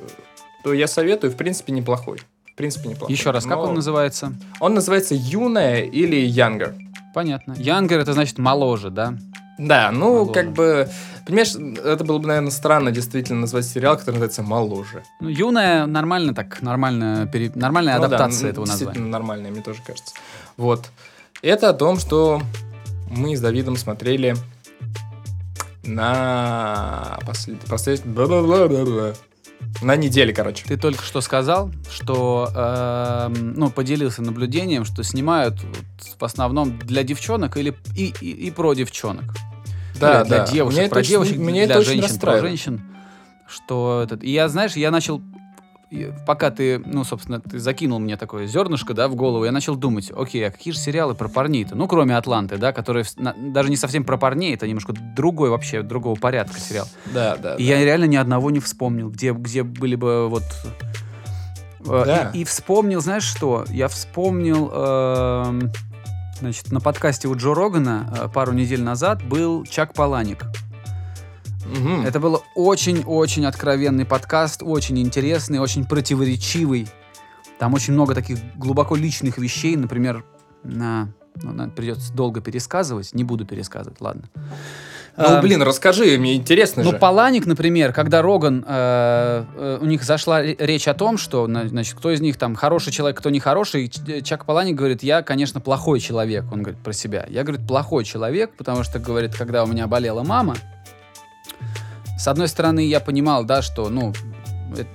[0.64, 2.20] то я советую, в принципе, неплохой.
[2.54, 3.16] В принципе, неплохой.
[3.16, 4.34] Еще раз, как Но он называется?
[4.60, 6.76] Он называется «Юная» или «Younger».
[7.14, 7.54] Понятно.
[7.58, 9.16] Янгер это значит моложе, да?
[9.58, 10.32] Да, ну, Моложе.
[10.34, 10.90] как бы,
[11.28, 15.04] понимаешь, это было бы, наверное, странно действительно назвать сериал, который называется «Моложе».
[15.20, 19.00] Ну, юная нормально так, нормально, пере- нормальная Ну да, адаптация м, этого названия.
[19.00, 20.14] нормальная, мне тоже кажется.
[20.58, 20.90] Вот.
[21.42, 22.42] Это о том, что
[23.10, 24.36] мы с Давидом смотрели
[25.84, 27.60] на послед...
[27.62, 28.04] послед-.
[29.82, 30.64] На неделе, короче.
[30.66, 35.60] Ты только что сказал, что эм, ну, поделился наблюдением, что снимают
[36.20, 39.26] в основном для девчонок или и, и, и про девчонок.
[40.00, 40.48] Да, для да.
[40.52, 42.44] девушек, Меня это про очень- девушек, меня для это очень женщин, про расстраивает.
[42.50, 42.82] женщин.
[43.48, 44.24] Что этот.
[44.24, 45.22] И я, знаешь, я начал.
[45.94, 49.76] И Пока ты, ну, собственно, ты закинул мне такое зернышко, да, в голову, я начал
[49.76, 51.76] думать, окей, а какие же сериалы про парней-то?
[51.76, 55.50] Ну, кроме Атланты, да, которые в- на- даже не совсем про парней, это немножко другой
[55.50, 56.88] вообще, другого порядка сериал.
[57.14, 57.56] Да, да.
[57.56, 60.44] И я реально ни одного не вспомнил, где, где были бы вот...
[61.86, 62.32] э, Да.
[62.34, 63.66] И, и вспомнил, знаешь что?
[63.70, 65.72] Я вспомнил, эм,
[66.40, 70.46] значит, на подкасте у Джо Рогана э, пару недель назад был Чак Паланик.
[71.66, 72.06] Мгм.
[72.06, 76.88] Это был очень-очень откровенный подкаст, очень интересный, очень противоречивый.
[77.60, 80.24] Там очень много таких глубоко личных вещей, например,
[80.64, 81.10] на...
[81.42, 84.30] Ну, придется долго пересказывать, не буду пересказывать, ладно.
[85.16, 86.98] Ну, блин, расскажи, мне интересно ну, же.
[86.98, 91.68] Паланик, например, когда Роган, э, э, у них зашла ре- речь о том, что, на-
[91.68, 95.22] значит, кто из них там хороший человек, кто нехороший, Ч- э, Чак Паланик говорит, я,
[95.22, 97.28] конечно, плохой человек, он говорит про себя.
[97.30, 100.56] Я, говорит, плохой человек, потому что, говорит, когда у меня болела мама,
[102.18, 104.14] с одной стороны, я понимал, да, что, ну,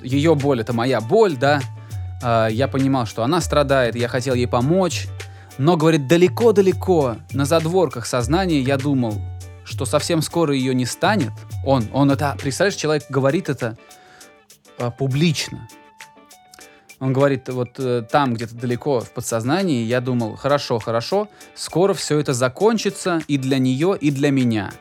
[0.03, 1.61] ее боль это моя боль, да,
[2.23, 5.07] А, я понимал, что она страдает, я хотел ей помочь,
[5.57, 9.15] но, говорит, далеко-далеко, на задворках сознания я думал,
[9.65, 11.33] что совсем скоро ее не станет.
[11.65, 13.77] Он, он это, представляешь, человек говорит это
[14.79, 15.69] а, публично.
[17.01, 22.19] Он говорит, вот э, там где-то далеко в подсознании, я думал, хорошо, хорошо, скоро все
[22.19, 24.73] это закончится и для нее, и для меня.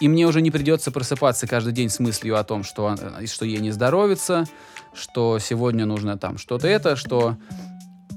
[0.00, 3.44] И мне уже не придется просыпаться каждый день с мыслью о том, что, э, что
[3.44, 4.44] ей не здоровится,
[4.92, 7.36] что сегодня нужно там что-то это, что,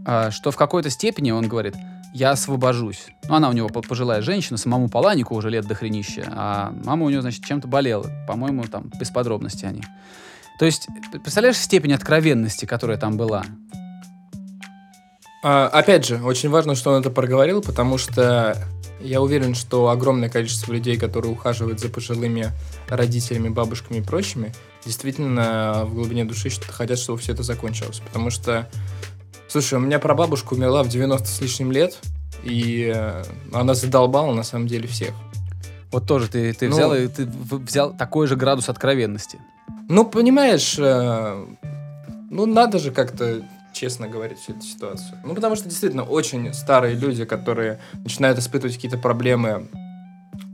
[0.06, 1.76] а, что в какой-то степени, он говорит,
[2.13, 3.08] я освобожусь.
[3.28, 7.06] Ну, она у него по- пожилая женщина, самому Паланику уже лет до хренища, а мама
[7.06, 8.10] у него, значит, чем-то болела.
[8.28, 9.84] По-моему, там, без подробностей они.
[10.58, 13.44] То есть, представляешь степень откровенности, которая там была?
[15.43, 18.58] А, опять же, очень важно, что он это проговорил, потому что
[19.00, 22.52] я уверен, что огромное количество людей, которые ухаживают за пожилыми
[22.89, 24.54] родителями, бабушками и прочими,
[24.86, 28.02] действительно в глубине души хотят, чтобы все это закончилось.
[28.06, 28.67] Потому что,
[29.47, 31.97] слушай, у меня прабабушка умерла в 90 с лишним лет,
[32.43, 33.23] и э,
[33.54, 35.13] она задолбала на самом деле всех.
[35.91, 39.39] Вот тоже ты, ты Ну- взял, ты взял такой же градус откровенности.
[39.89, 41.45] Ну, понимаешь, э,
[42.30, 43.41] ну, надо же как-то
[43.78, 45.18] честно говорить всю эту ситуацию.
[45.24, 49.68] Ну, потому что действительно очень старые люди, которые начинают испытывать какие-то проблемы,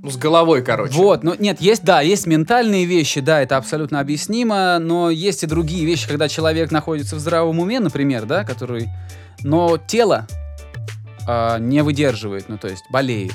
[0.01, 0.93] ну, с головой, короче.
[0.93, 5.47] Вот, ну нет, есть, да, есть ментальные вещи, да, это абсолютно объяснимо, но есть и
[5.47, 8.89] другие вещи, когда человек находится в здравом уме, например, да, который,
[9.43, 10.27] но тело
[11.25, 13.33] а, не выдерживает, ну то есть болеет.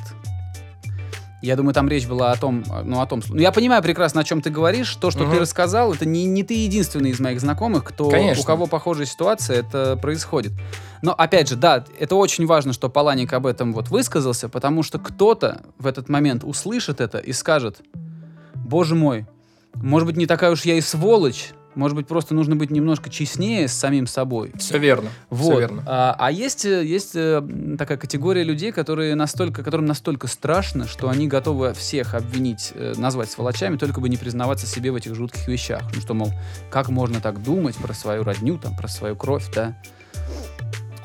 [1.41, 4.25] Я думаю, там речь была о том, ну о том, ну я понимаю прекрасно, о
[4.25, 5.33] чем ты говоришь, то, что Мгм.
[5.35, 8.43] ты рассказал, это не, не ты единственный из моих знакомых, кто, Конечно.
[8.43, 10.53] у кого похожая ситуация, это происходит.
[11.01, 14.99] Но опять же, да, это очень важно, что Паланик об этом вот высказался, потому что
[14.99, 17.83] кто-то в этот момент услышит это и скажет,
[18.55, 19.27] боже мой,
[19.75, 23.69] может быть, не такая уж я и сволочь, может быть, просто нужно быть немножко честнее
[23.69, 24.51] с самим собой.
[24.59, 25.11] Все верно.
[25.31, 25.53] Вот.
[25.53, 25.85] Все верно.
[25.87, 27.41] А, а есть, э, есть э,
[27.79, 33.31] такая категория людей, которые настолько, которым настолько страшно, что они готовы всех обвинить, э, назвать
[33.31, 35.83] сволочами, только бы не признаваться себе в этих жутких вещах.
[35.95, 36.33] Ну что, мол,
[36.69, 39.81] как можно так думать про свою родню, там, про свою кровь, да?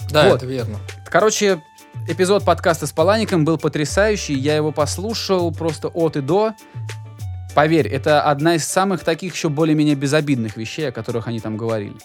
[0.10, 0.38] Да, вот.
[0.38, 0.80] это верно.
[1.06, 1.62] Короче,
[2.08, 4.34] эпизод подкаста с Палаником был потрясающий.
[4.34, 6.54] Я его послушал просто от и до.
[7.56, 11.96] Поверь, это одна из самых таких еще более-менее безобидных вещей, о которых они там говорили.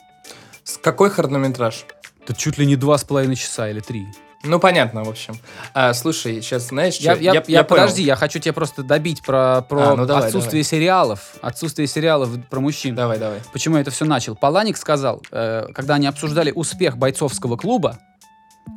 [0.62, 1.86] С какой хронометраж?
[2.22, 4.06] Это чуть ли не два с половиной часа или три.
[4.44, 5.36] Ну, понятно, в общем.
[5.74, 7.64] А, слушай, сейчас, знаешь, Я, я, я, понял.
[7.64, 12.30] подожди, я хочу тебе просто добить про, про А, ну давай, отсутствие сериалов, отсутствие сериалов
[12.48, 12.94] про мужчин.
[12.94, 13.40] Давай, давай.
[13.52, 14.36] Почему я это все начал?
[14.36, 17.98] Паланик сказал, э, когда они обсуждали успех бойцовского клуба,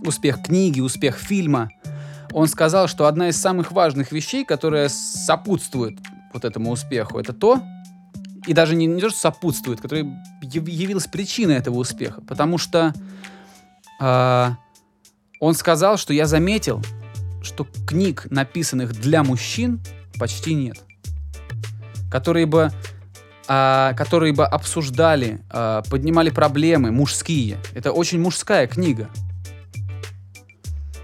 [0.03, 1.69] успех книги, успех фильма,
[2.31, 5.99] он сказал, что одна из самых важных вещей, которая сопутствует
[6.33, 7.61] вот этому успеху, это то,
[8.47, 10.05] и даже не, не то, что сопутствует, которая
[10.41, 12.93] яв- явилась причиной этого успеха, потому что
[13.99, 14.57] а,
[15.39, 16.81] он сказал, что я заметил,
[17.43, 19.79] что книг, написанных для мужчин,
[20.19, 20.77] почти нет.
[22.09, 22.71] Которые бы,
[23.47, 27.57] а, которые бы обсуждали, а, поднимали проблемы мужские.
[27.73, 29.09] Это очень мужская книга.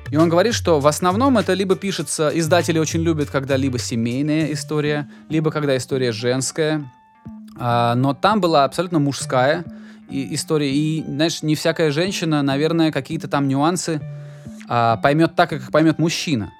[0.09, 4.53] И он говорит, что в основном это либо пишется, издатели очень любят, когда либо семейная
[4.53, 6.91] история, либо когда история женская.
[7.59, 9.65] А, но там была абсолютно мужская
[10.09, 10.71] и- история.
[10.71, 13.99] И, знаешь, не всякая женщина, наверное, какие-то там нюансы
[14.69, 16.51] а, поймет так, как поймет мужчина.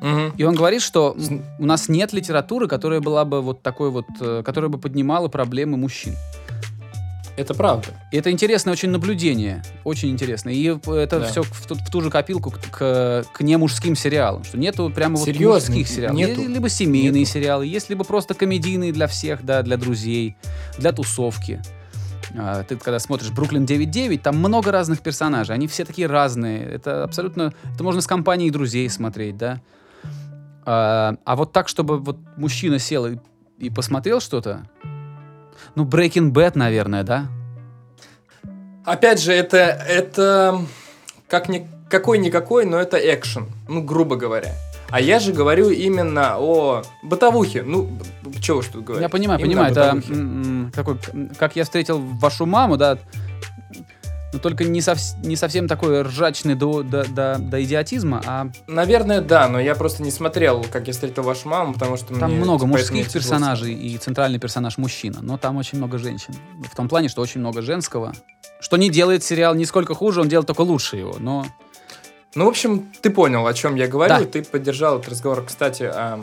[0.00, 0.32] Мгм.
[0.36, 1.14] И он говорит, что
[1.58, 5.76] у нас нет литературы, которая была бы вот такой вот, э, которая бы поднимала проблемы
[5.76, 6.14] мужчин.
[7.40, 7.88] Это правда.
[8.10, 10.50] И это интересное очень наблюдение, очень интересно.
[10.50, 11.26] И это Да.
[11.26, 15.16] все в, ту, в ту же копилку к, к, к немужским сериалам, что нету прямо
[15.16, 16.16] вот мужских сериалов.
[16.16, 16.40] Нету?
[16.42, 17.32] Есть либо семейные Нету.
[17.32, 20.36] сериалы, есть либо просто комедийные для всех, да, для друзей,
[20.78, 21.62] для тусовки.
[22.36, 26.62] А, ты когда смотришь Бруклин 9.9, там много разных персонажей, они все такие разные.
[26.62, 29.60] Это абсолютно, это можно с компанией друзей смотреть, да.
[30.66, 33.16] А, а вот так, чтобы вот мужчина сел и,
[33.58, 34.68] и посмотрел что-то,
[35.74, 37.26] ну, Breaking Bad, наверное, да?
[38.84, 40.60] Опять же, это, это
[41.28, 44.54] как ни, какой-никакой, но это экшен, ну, грубо говоря.
[44.90, 47.62] А я же говорю именно о бытовухе.
[47.62, 47.96] Ну,
[48.40, 49.02] чего уж тут говорить.
[49.02, 50.96] Я понимаю, Именно понимаю, это м, м, какой,
[51.38, 52.98] как я встретил вашу маму, да,
[54.32, 59.20] но только не, совс- не совсем такой ржачный до, до, до, до идиотизма, а Наверное,
[59.20, 62.40] да, но я просто не смотрел, как я встретил вашу маму, потому что там мне
[62.40, 66.34] много мужских персонажей и центральный персонаж мужчина, но там очень много женщин.
[66.70, 68.12] В том плане, что очень много женского.
[68.60, 71.46] Что не делает сериал нисколько хуже, он делает только лучше его, но...
[72.36, 74.24] Ну, в общем, ты понял, о чем я говорю, Да.
[74.24, 75.44] ты поддержал этот разговор.
[75.44, 76.20] Кстати, а,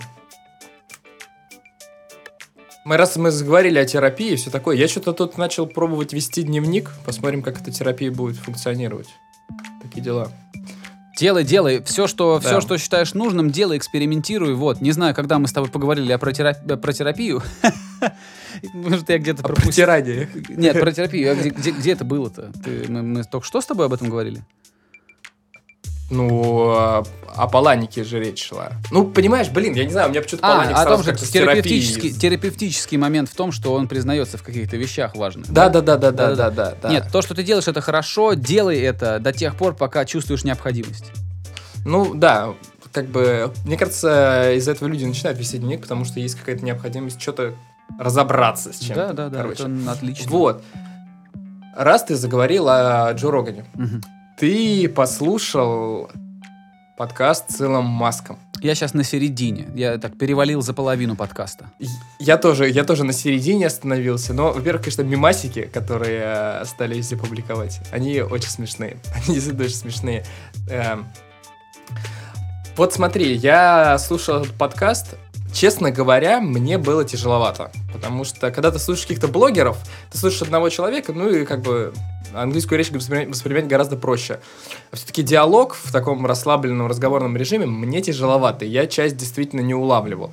[2.87, 6.43] мы раз мы заговорили о терапии и все такое, я что-то тут начал пробовать вести
[6.43, 9.09] дневник, посмотрим, как эта терапия будет функционировать.
[9.83, 10.31] Такие дела.
[11.17, 11.81] Делай, делай.
[11.83, 12.47] Все, что, Да.
[12.47, 14.53] все, что считаешь нужным, делай, экспериментируй.
[14.53, 14.81] Вот.
[14.81, 17.41] Не знаю, когда мы с тобой поговорили о про, терап- э, про терапию.
[18.73, 19.71] Может, я где-то А пропустил.
[19.71, 20.29] протирадие.
[20.49, 21.31] Нет, про терапию.
[21.31, 22.51] А где, это было-то?
[22.87, 24.43] Мы только что с тобой об этом говорили?
[26.09, 27.03] Ну, а,
[27.35, 28.71] о Паланике же речь шла.
[28.91, 31.31] Ну, понимаешь, блин, я не знаю, у меня почему-то Паланик А, о том терапией.
[31.31, 35.51] терапевтический, терапевтический момент в том, что он признается в каких-то вещах важных.
[35.51, 36.89] Да, да, да, да, да, да, да.
[36.89, 38.33] Нет, то, что ты делаешь, это хорошо.
[38.33, 41.11] Делай это до тех пор, пока чувствуешь необходимость.
[41.85, 42.53] Ну, да,
[42.93, 47.21] как бы, мне кажется, из-за этого люди начинают вести дневник, потому что есть какая-то необходимость
[47.21, 47.53] что-то
[47.99, 49.07] разобраться с чем-то.
[49.07, 49.63] Да, да, да, короче.
[49.63, 50.31] это отлично.
[50.31, 50.63] Вот.
[51.75, 54.01] Раз ты заговорил о Джо Рогане, Мгм.
[54.37, 56.11] Ты послушал
[56.95, 58.37] подкаст с Маском.
[58.61, 59.67] Я сейчас на середине.
[59.75, 61.71] Я так перевалил за половину подкаста.
[62.19, 66.21] Я тоже, я тоже на середине остановился, но, во-первых, конечно, мимасики, которые
[66.61, 68.97] э, стали везде публиковать, они очень смешные.
[69.15, 70.25] Они действительно очень смешные.
[70.69, 71.07] Эм,
[72.75, 75.15] Вот смотри, я слушал этот подкаст,
[75.51, 79.79] честно говоря, мне было тяжеловато, потому что когда ты слушаешь каких-то блогеров,
[80.11, 81.93] ты слушаешь одного человека, ну и как бы
[82.33, 84.39] английскую речь воспринимать, воспринимать гораздо проще.
[84.91, 90.31] А все-таки диалог в таком расслабленном разговорном режиме мне тяжеловато, я часть действительно не улавливал.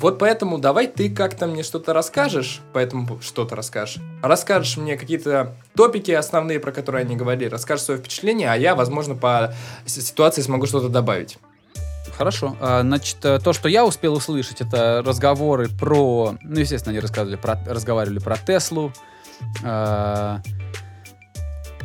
[0.00, 4.00] Вот поэтому давай ты как-то мне что-то расскажешь, поэтому что-то расскажешь.
[4.22, 9.16] Расскажешь мне какие-то топики основные, про которые они говорили, расскажешь свое впечатление, а я, возможно,
[9.16, 9.52] по
[9.86, 11.38] ситуации смогу что-то добавить.
[12.16, 12.56] Хорошо.
[12.60, 16.36] А, Значит, э, то, что я успел услышать, это разговоры про...
[16.42, 18.92] Ну, естественно, они рассказывали про, разговаривали про Теслу.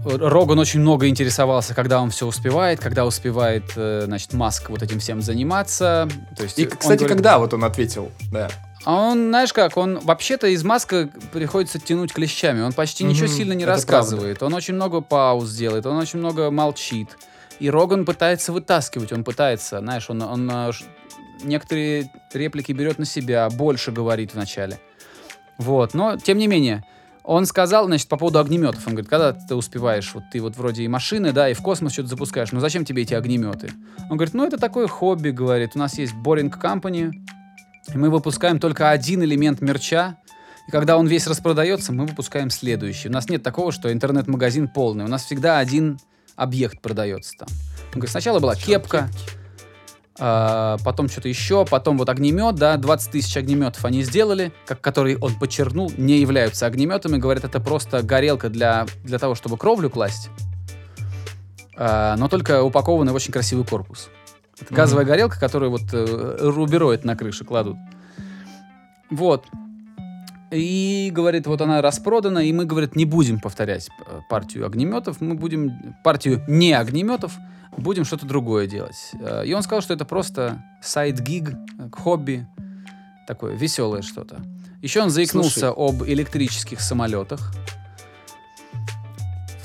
[0.05, 4.99] Роган очень много интересовался, когда он все успевает, когда успевает, э, значит, Маск вот этим
[4.99, 6.07] всем заниматься.
[6.35, 8.49] То есть И, кстати, говорит- когда вот он ответил, да.
[8.85, 12.61] А он, знаешь как, он вообще-то из Маска приходится тянуть клещами.
[12.61, 14.43] Он почти ничего Мгм, сильно не рассказывает.
[14.43, 17.07] Он очень много пауз делает, он очень много молчит.
[17.59, 20.71] И Роган пытается вытаскивать, он пытается, знаешь, он, он э,
[21.43, 24.79] некоторые реплики берет на себя, больше говорит вначале.
[25.57, 26.83] Вот, но тем не менее,
[27.23, 28.86] он сказал, значит, по поводу огнеметов.
[28.86, 31.93] Он говорит, когда ты успеваешь, вот ты вот вроде и машины, да, и в космос
[31.93, 33.71] что-то запускаешь, ну зачем тебе эти огнеметы?
[34.09, 37.12] Он говорит, ну это такое хобби, говорит, у нас есть Boring Company,
[37.93, 40.17] и мы выпускаем только один элемент мерча,
[40.67, 43.09] и когда он весь распродается, мы выпускаем следующий.
[43.09, 45.03] У нас нет такого, что интернет-магазин полный.
[45.03, 45.99] У нас всегда один
[46.36, 47.49] объект продается там.
[47.88, 49.09] Он говорит, сначала была кепка,
[50.19, 55.17] а, потом что-то еще, потом вот огнемет, да, 20 тысяч огнеметов они сделали, как, которые
[55.17, 57.17] он подчеркнул, не являются огнеметами.
[57.17, 60.30] Говорят, это просто горелка для, для того, чтобы кровлю класть,
[61.76, 64.10] а, но только упакованный в очень красивый корпус.
[64.60, 67.76] Это газовая горелка, которую вот э, рубероид на крыше кладут.
[69.10, 69.45] Вот.
[70.52, 75.34] И, говорит, вот она распродана, и мы, говорит, не будем повторять э, партию огнеметов, мы
[75.34, 77.36] будем партию не огнеметов,
[77.77, 79.12] будем что-то другое делать.
[79.19, 82.47] Э, И он сказал, что это просто сайд-гиг, э, хобби,
[83.27, 84.38] такое веселое что-то.
[84.81, 85.73] Еще он заикнулся Слушай.
[85.89, 87.53] об электрических самолетах.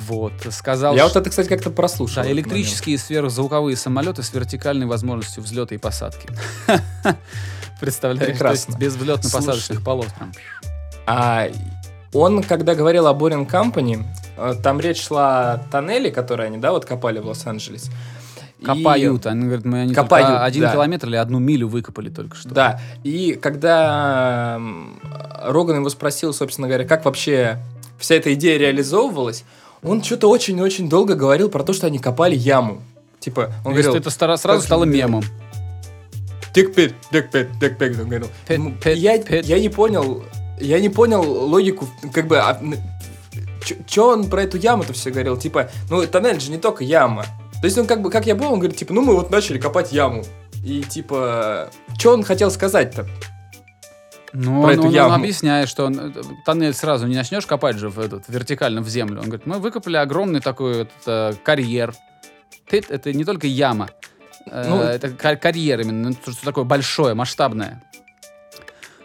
[0.06, 2.22] Вот, сказал, Я что- вот это, кстати, как-то прослушал.
[2.22, 6.28] да, электрические сверхзвуковые самолеты с вертикальной возможностью взлета и посадки.
[7.80, 8.78] Представляешь, то есть Прекрасно.
[8.78, 10.36] без взлетно-посадочных полос момент.
[11.06, 11.48] А
[12.14, 14.04] он, когда говорил о Boring Company,
[14.62, 17.90] там речь шла о тоннеле, который они, да, вот копали в Лос-Анджелесе.
[18.60, 19.26] И- Копают.
[19.26, 20.72] Они говорят, мы они Копают, один да.
[20.72, 22.48] километр или одну милю выкопали только что.
[22.48, 24.60] Да, и когда
[25.44, 27.58] Роган его спросил, собственно говоря, как вообще
[27.98, 29.44] вся эта идея реализовывалась,
[29.82, 32.82] он что-то очень-очень долго говорил про то, что они копали яму.
[33.20, 35.22] Типа, он Если говорил, это стара- сразу стало мемом.
[36.52, 38.28] Тик-пит, тик-пит, тик-пит, он говорил.
[38.48, 39.44] Пит, М, пит, я, пит.
[39.44, 40.24] я не понял,
[40.60, 42.42] я не понял логику, как бы,
[43.86, 47.24] что он про эту яму-то все говорил, типа, ну, тоннель же не только яма.
[47.60, 49.58] То есть он как бы, как я понял, он говорит, типа, ну, мы вот начали
[49.58, 50.24] копать яму.
[50.64, 53.06] И, типа, что он хотел сказать-то?
[54.32, 55.14] Ну, Про он, эту он- он яму.
[55.14, 56.12] объясняет, что он, э,
[56.44, 59.20] тоннель сразу не начнешь копать же в этот, вертикально в землю.
[59.20, 61.94] Он говорит, мы выкопали огромный такой вот, э, карьер.
[62.70, 63.88] Пит— это не только яма.
[64.50, 67.82] Э, Ну, это ка- карьер именно, ну, что такое большое, масштабное.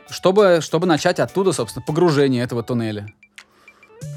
[0.09, 3.07] Чтобы, чтобы начать оттуда, собственно, погружение этого туннеля.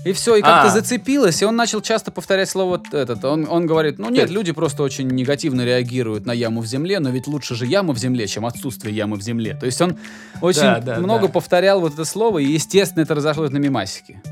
[0.05, 0.70] И все, и как-то А.
[0.70, 3.25] зацепилось, и он начал часто повторять слово этот.
[3.25, 7.11] Он, он говорит, ну нет, люди просто очень негативно реагируют на яму в земле, но
[7.11, 9.57] ведь лучше же яма в земле, чем отсутствие ямы в земле.
[9.59, 9.96] То есть он
[10.40, 11.33] очень Да, да, много да.
[11.33, 14.22] повторял вот это слово, и, естественно, это разошлось на мимасике.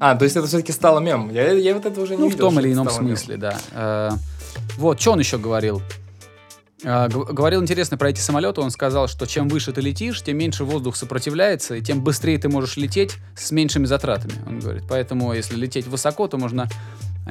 [0.00, 1.30] А, то есть это все-таки стало мемом.
[1.30, 3.58] Я, я вот это уже не Ну, в видел, том что или ином смысле, да.
[3.72, 4.10] Э,
[4.78, 5.82] Вот, что он еще говорил?
[6.82, 8.60] Г- Говорил интересно про эти самолеты.
[8.60, 12.48] Он сказал, что чем выше ты летишь, тем меньше воздух сопротивляется, и тем быстрее ты
[12.48, 14.34] можешь лететь с меньшими затратами.
[14.46, 14.84] Он говорит.
[14.88, 16.68] Поэтому, если лететь высоко, то можно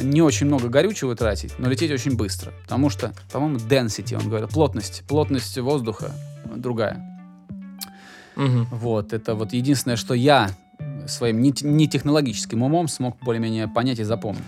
[0.01, 2.53] не очень много горючего тратить, но лететь очень быстро.
[2.63, 5.03] Потому что, по-моему, density, он говорил, плотность.
[5.07, 6.13] Плотность воздуха
[6.55, 7.05] другая.
[8.37, 8.67] Мгм.
[8.71, 10.49] Вот, это вот единственное, что я
[11.07, 14.43] своим не технологическим умом смог более-менее понять и запомнить.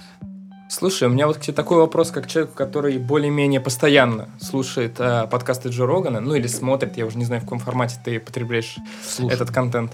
[0.74, 5.28] Слушай, у меня вот к тебе такой вопрос, как человек, который более-менее постоянно слушает э,
[5.30, 8.78] подкасты Джо Рогана, ну или смотрит, я уже не знаю, в каком формате ты потребляешь
[9.08, 9.94] Слушай, этот контент.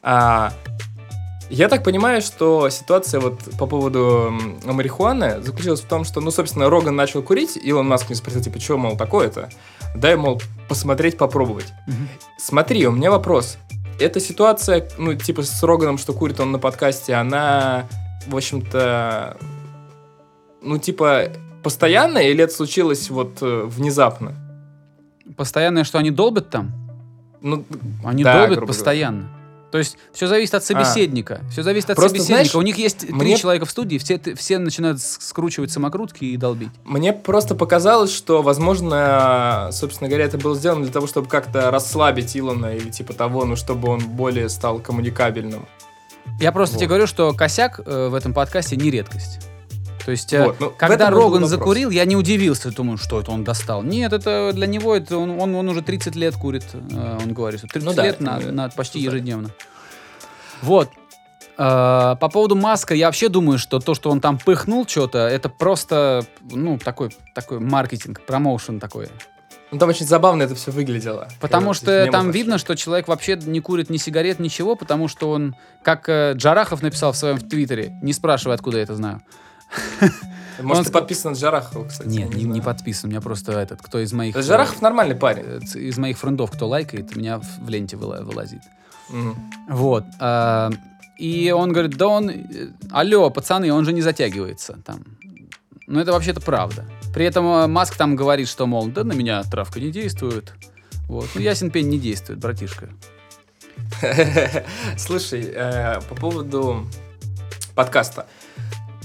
[0.00, 0.52] А,
[1.50, 6.70] Я так понимаю, что ситуация вот по поводу марихуаны заключилась в том, что, ну, собственно,
[6.70, 9.50] Роган начал курить, Илон Маск мне спросил, типа, что, мол, такое-то?
[9.96, 11.72] Дай, мол, посмотреть, попробовать.
[11.88, 12.08] Мгм.
[12.38, 13.58] Смотри, у меня вопрос.
[13.98, 17.86] Эта ситуация, ну, типа, с Роганом, что курит он на подкасте, она,
[18.28, 19.36] в общем-то,
[20.62, 21.28] ну, типа,
[21.62, 24.34] постоянная или это случилось вот э, внезапно?
[25.36, 26.72] Постоянное, что они долбят там?
[27.40, 27.64] Ну,
[28.04, 29.28] Они Да, долбят постоянно.
[29.72, 31.40] То есть все зависит от собеседника.
[31.50, 32.42] Все зависит от Просто, собеседника.
[32.50, 36.36] знаешь, У них есть три мне- человека в студии, все, все начинают скручивать самокрутки и
[36.36, 36.68] долбить.
[36.84, 42.36] Мне просто показалось, что, возможно, собственно говоря, это было сделано для того, чтобы как-то расслабить
[42.36, 45.66] Илона или типа того, ну, чтобы он более стал коммуникабельным.
[46.38, 46.80] Я просто Вот.
[46.80, 49.40] тебе говорю, что косяк э, в этом подкасте не редкость.
[50.04, 53.30] То есть, э, Вот, ну, в когда Роган закурил, я не удивился, думаю, что это
[53.30, 53.82] он достал.
[53.82, 57.60] Нет, это для него, это он, он, он уже 30 лет курит, э, он говорит,
[57.60, 59.50] что 30 Ну да, лет на, на почти ежедневно.
[60.60, 60.90] Вот.
[61.56, 65.48] Э, По поводу Маска, я вообще думаю, что то, что он там пыхнул что-то, это
[65.48, 69.08] просто, ну, такой, такой маркетинг, промоушен такой.
[69.70, 71.28] Ну, там очень забавно это все выглядело.
[71.40, 75.08] Потому что в там небо видно, что человек вообще не курит ни сигарет, ничего, потому
[75.08, 79.22] что он, как э, Джарахов написал в своем твиттере, не спрашивай, откуда я это знаю.
[80.60, 82.08] Может, он ты подписан на Джарахова, кстати.
[82.08, 82.62] Нет, не, не знаю.
[82.62, 84.36] подписан, у меня просто этот, кто из моих...
[84.36, 85.44] э, Джарахов нормальный парень.
[85.46, 88.60] э, из моих френдов, кто лайкает, меня в, ленте выла- вылазит.
[89.08, 89.50] Мгм.
[89.70, 90.04] Вот.
[90.20, 90.70] а,
[91.18, 92.30] и он говорит, да он...
[92.30, 92.34] э,
[92.90, 95.04] Алло, пацаны, он же не затягивается там.
[95.86, 96.84] Ну, это вообще-то правда.
[97.14, 100.52] При этом э, Маск там говорит, что, мол, да на меня травка не действует.
[101.08, 101.28] Вот.
[101.34, 102.88] Ну, ясен пень не действует, братишка.
[104.96, 106.86] Слушай, э, по поводу
[107.74, 108.26] подкаста.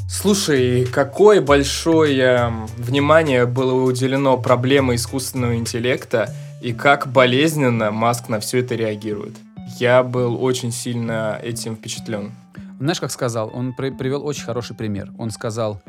[0.09, 8.39] Слушай, какое большое эм, внимание было уделено проблеме искусственного интеллекта и как болезненно Маск на
[8.39, 9.35] все это реагирует.
[9.79, 12.31] Я был очень сильно этим впечатлен.
[12.79, 13.51] Знаешь, как сказал?
[13.53, 15.11] Он при- привел очень хороший пример.
[15.17, 15.81] Он сказал,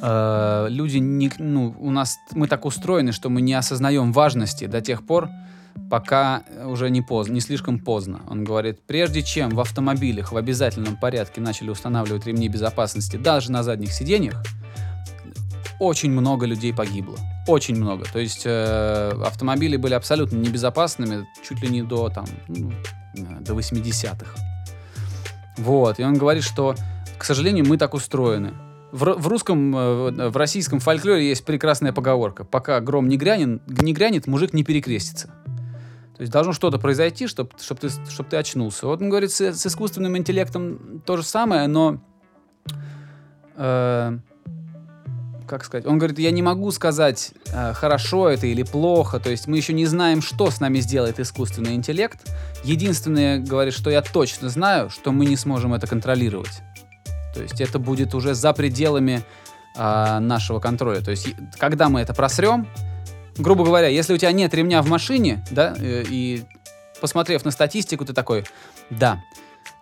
[0.00, 4.80] э, люди, не, ну, у нас, мы так устроены, что мы не осознаем важности до
[4.80, 5.28] тех пор,
[5.90, 8.22] пока уже не поздно, не слишком поздно.
[8.28, 13.62] Он говорит, прежде чем в автомобилях в обязательном порядке начали устанавливать ремни безопасности даже на
[13.62, 14.42] задних сиденьях,
[15.78, 17.18] очень много людей погибло.
[17.46, 18.04] Очень много.
[18.12, 22.72] То есть э, автомобили были абсолютно небезопасными чуть ли не до, там, ну,
[23.40, 24.34] до 80-х.
[25.58, 26.00] Вот.
[26.00, 26.74] И он говорит, что,
[27.18, 28.54] к сожалению, мы так устроены.
[28.92, 32.44] В, в русском, э, в российском фольклоре есть прекрасная поговорка.
[32.44, 35.30] Пока гром не грянет, не грянет мужик не перекрестится.
[36.16, 38.86] То есть должно что-то произойти, чтобы чтоб ты, чтоб ты очнулся.
[38.86, 42.00] Вот он говорит, с, с искусственным интеллектом то же самое, но...
[43.56, 44.18] э,
[45.46, 45.84] как сказать?
[45.84, 49.20] Он говорит, я не могу сказать, э, хорошо это или плохо.
[49.20, 52.18] То есть мы еще не знаем, что с нами сделает искусственный интеллект.
[52.64, 56.62] Единственное, говорит, что я точно знаю, что мы не сможем это контролировать.
[57.34, 59.22] То есть это будет уже за пределами
[59.76, 61.02] а, нашего контроля.
[61.02, 62.66] То есть когда мы это просрем,
[63.38, 66.44] грубо говоря, если у тебя нет ремня в машине, да, э, и
[67.00, 68.44] посмотрев на статистику, ты такой,
[68.90, 69.22] да,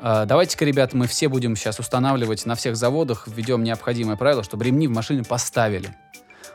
[0.01, 4.65] э, давайте-ка, ребята, мы все будем сейчас устанавливать на всех заводах, введем необходимое правило, чтобы
[4.65, 5.95] ремни в машине поставили.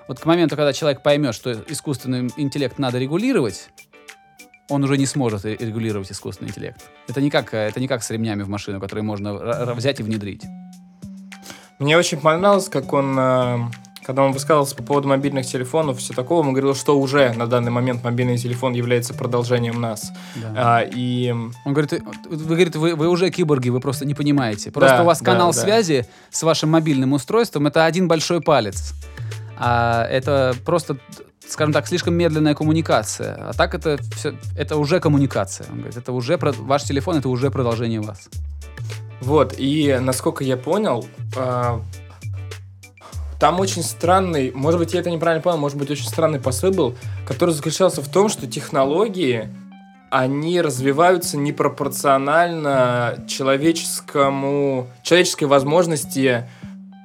[0.07, 3.69] Вот к моменту, когда человек поймет, что искусственный интеллект надо регулировать,
[4.67, 6.81] он уже не сможет ре- регулировать искусственный интеллект.
[7.07, 9.33] Это не как, э, это не как с ремнями в машину, которые можно
[9.75, 10.43] взять и внедрить.
[11.79, 13.71] Мне очень понравилось, как он,
[14.09, 17.69] когда он высказывался по поводу мобильных телефонов, все такого, он говорил, что уже на данный
[17.69, 20.11] момент мобильный телефон является продолжением нас.
[20.35, 20.79] Да.
[20.79, 24.71] А, и Он говорит, «Э, вы, говорит, вы, вы уже киборги, вы просто не понимаете.
[24.71, 25.61] Просто Да, у вас да, канал да.
[25.61, 28.93] связи с вашим мобильным устройством это один большой палец.
[29.59, 30.97] А это просто,
[31.47, 33.35] скажем так, слишком медленная коммуникация.
[33.35, 35.67] А так это все, это уже коммуникация.
[35.69, 38.27] Он говорит, это уже ваш телефон, это уже продолжение вас.
[39.21, 41.05] Вот, и насколько я понял,
[41.37, 41.79] а,
[43.39, 46.95] там очень странный, может быть, я это неправильно понял, может быть, очень странный посыл был,
[47.25, 49.49] который заключался в том, что технологии,
[50.11, 56.49] они развиваются непропорционально человеческому, человеческой возможности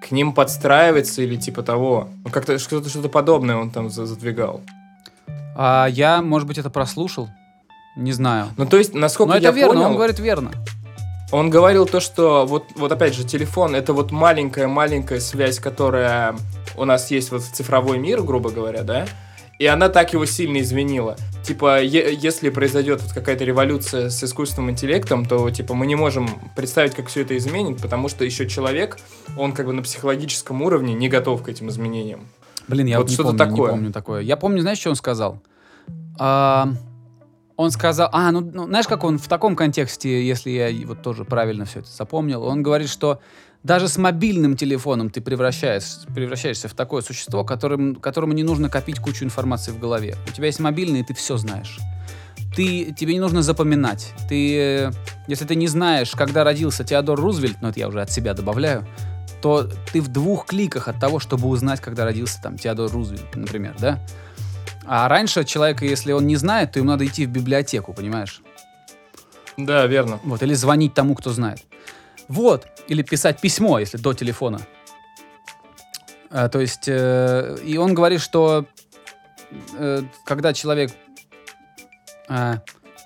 [0.03, 2.09] к ним подстраиваться или типа того.
[2.25, 4.61] Ну, как-то что-то, что-то подобное он там за- задвигал.
[5.57, 7.29] А я, может быть, это прослушал?
[7.97, 8.49] Не знаю.
[8.57, 9.87] Ну, то есть, насколько Но это я верно, понял...
[9.87, 10.51] он говорит верно.
[11.33, 16.37] Он говорил то, что вот, вот опять же, телефон это вот маленькая-маленькая связь, которая
[16.77, 19.07] у нас есть вот в цифровой мир, грубо говоря, да,
[19.59, 21.17] и она так его сильно изменила.
[21.45, 26.95] Типа, если произойдет вот какая-то революция с искусственным интеллектом, то, типа, мы не можем представить,
[26.95, 28.99] как все это изменит, потому что еще человек,
[29.37, 32.29] он как бы на психологическом уровне не готов к этим изменениям.
[32.67, 33.71] Блин, я Вот вот не что-то помню, не такое.
[33.71, 34.21] помню такое.
[34.23, 35.39] Я помню, знаешь, что он сказал?
[36.19, 36.69] А,
[37.57, 41.25] Он сказал, а, ну, ну, знаешь, как он в таком контексте, если я вот тоже
[41.25, 43.21] правильно все это запомнил, он говорит, что
[43.63, 48.99] даже с мобильным телефоном ты превращаешься, превращаешься в такое существо, которым, которому не нужно копить
[48.99, 50.17] кучу информации в голове.
[50.29, 51.79] У тебя есть мобильный, и ты все знаешь.
[52.55, 54.13] Ты, тебе не нужно запоминать.
[54.29, 54.93] Ты, э,
[55.29, 58.87] если ты не знаешь, когда родился Теодор Рузвельт, ну это я уже от себя добавляю,
[59.41, 63.75] то ты в двух кликах от того, чтобы узнать, когда родился там Теодор Рузвельт, например,
[63.79, 63.99] да?
[64.87, 68.43] А раньше человека, если он не знает, то ему надо идти в библиотеку, понимаешь?
[69.57, 70.21] Да, верно.
[70.25, 71.63] Вот, или звонить тому, кто знает.
[72.29, 74.61] Вот, или писать письмо, если до телефона.
[76.31, 78.67] А, то есть, э, и он говорит, что
[79.79, 80.91] э, когда человек
[82.29, 82.55] э,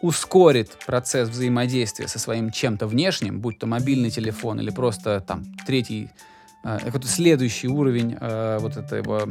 [0.01, 6.11] ускорит процесс взаимодействия со своим чем-то внешним, будь то мобильный телефон или просто там третий,
[6.65, 9.29] э, какой-то следующий уровень э, вот этого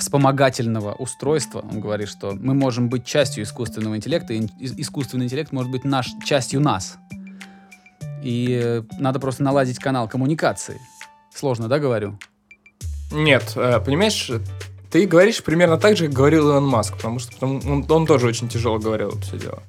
[0.00, 1.64] вспомогательного устройства.
[1.70, 6.08] Он говорит, что мы можем быть частью искусственного интеллекта, и искусственный интеллект может быть наш,
[6.24, 6.96] частью нас.
[8.22, 10.80] И надо просто наладить канал коммуникации.
[11.34, 12.18] Сложно, да, говорю?
[13.12, 14.30] Нет, э, понимаешь,
[14.90, 18.26] ты говоришь примерно так же, как говорил Илон Маск, потому что потому, он, он тоже
[18.26, 19.62] очень тяжело говорил это все дело.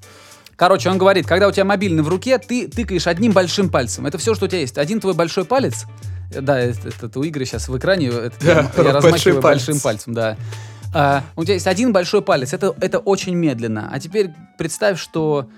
[0.56, 4.06] Короче, он говорит, когда у тебя мобильный в руке, ты тыкаешь одним большим пальцем.
[4.06, 4.78] Это все, что у тебя есть.
[4.78, 5.86] Один твой большой палец
[6.40, 8.08] да, это, это у Игоря сейчас в экране.
[8.08, 9.66] Это, да, я, я размахиваю палец.
[9.66, 10.38] большим пальцем, да.
[10.94, 13.90] А, у тебя есть один большой палец, это, это очень медленно.
[13.92, 15.50] А теперь представь, что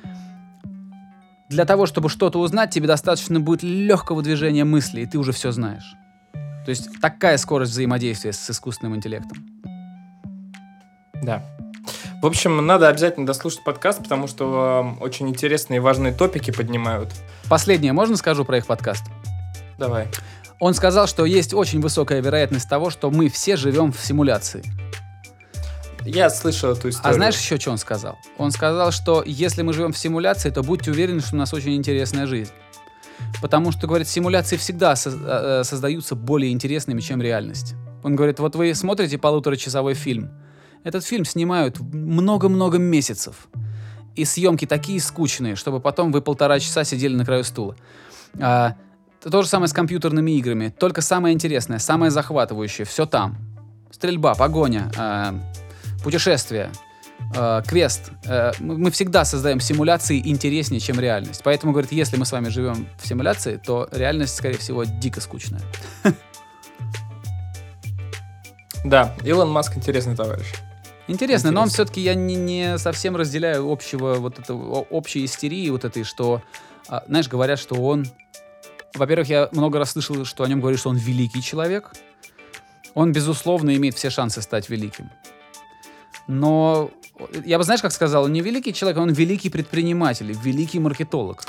[1.50, 5.52] для того, чтобы что-то узнать, тебе достаточно будет легкого движения мысли, и ты уже все
[5.52, 5.96] знаешь.
[6.66, 9.46] То есть такая скорость взаимодействия с искусственным интеллектом.
[11.22, 11.44] Да.
[12.22, 17.10] В общем, надо обязательно дослушать подкаст, потому что э, очень интересные и важные топики поднимают.
[17.50, 19.04] Последнее можно скажу про их подкаст?
[19.78, 20.08] Давай.
[20.64, 24.64] Он сказал, что есть очень высокая вероятность того, что мы все живем в симуляции.
[26.06, 27.12] Я слышал эту историю.
[27.12, 28.18] А знаешь еще, что он сказал?
[28.38, 31.76] Он сказал, что если мы живем в симуляции, то будьте уверены, что у нас очень
[31.76, 32.54] интересная жизнь.
[33.42, 37.74] Потому что, говорит, симуляции всегда со- э, создаются более интересными, чем реальность.
[38.02, 40.32] Он говорит, вот вы смотрите полуторачасовой фильм.
[40.86, 43.48] Этот фильм снимают много-много месяцев.
[44.16, 47.76] И съемки такие скучные, чтобы потом вы полтора часа сидели на краю стула.
[48.40, 48.76] А,
[49.30, 50.74] то же самое с компьютерными играми.
[50.78, 53.38] Только самое интересное, самое захватывающее, все там.
[53.92, 55.34] Стрельба, погоня, э,
[56.04, 56.72] путешествие,
[57.36, 58.12] э, квест.
[58.26, 61.42] Э, мы всегда создаем симуляции интереснее, чем реальность.
[61.44, 65.62] Поэтому, говорит, если мы с вами живем в симуляции, то реальность, скорее всего, дико скучная.
[68.84, 70.46] Да, Илон Маск интересный товарищ.
[71.08, 75.86] Интересно, но он все-таки я не, не совсем разделяю общего вот это общей истерии вот
[75.86, 76.42] этой, что,
[76.90, 78.06] а, знаешь, говорят, что он
[78.96, 81.92] во-первых, я много раз слышал, что о нем говорят, что он великий человек.
[82.94, 85.10] Он, безусловно, имеет все шансы стать великим.
[86.28, 86.92] Но
[87.46, 91.44] я бы, знаешь, как сказал, он не великий человек, он великий предприниматель, великий маркетолог.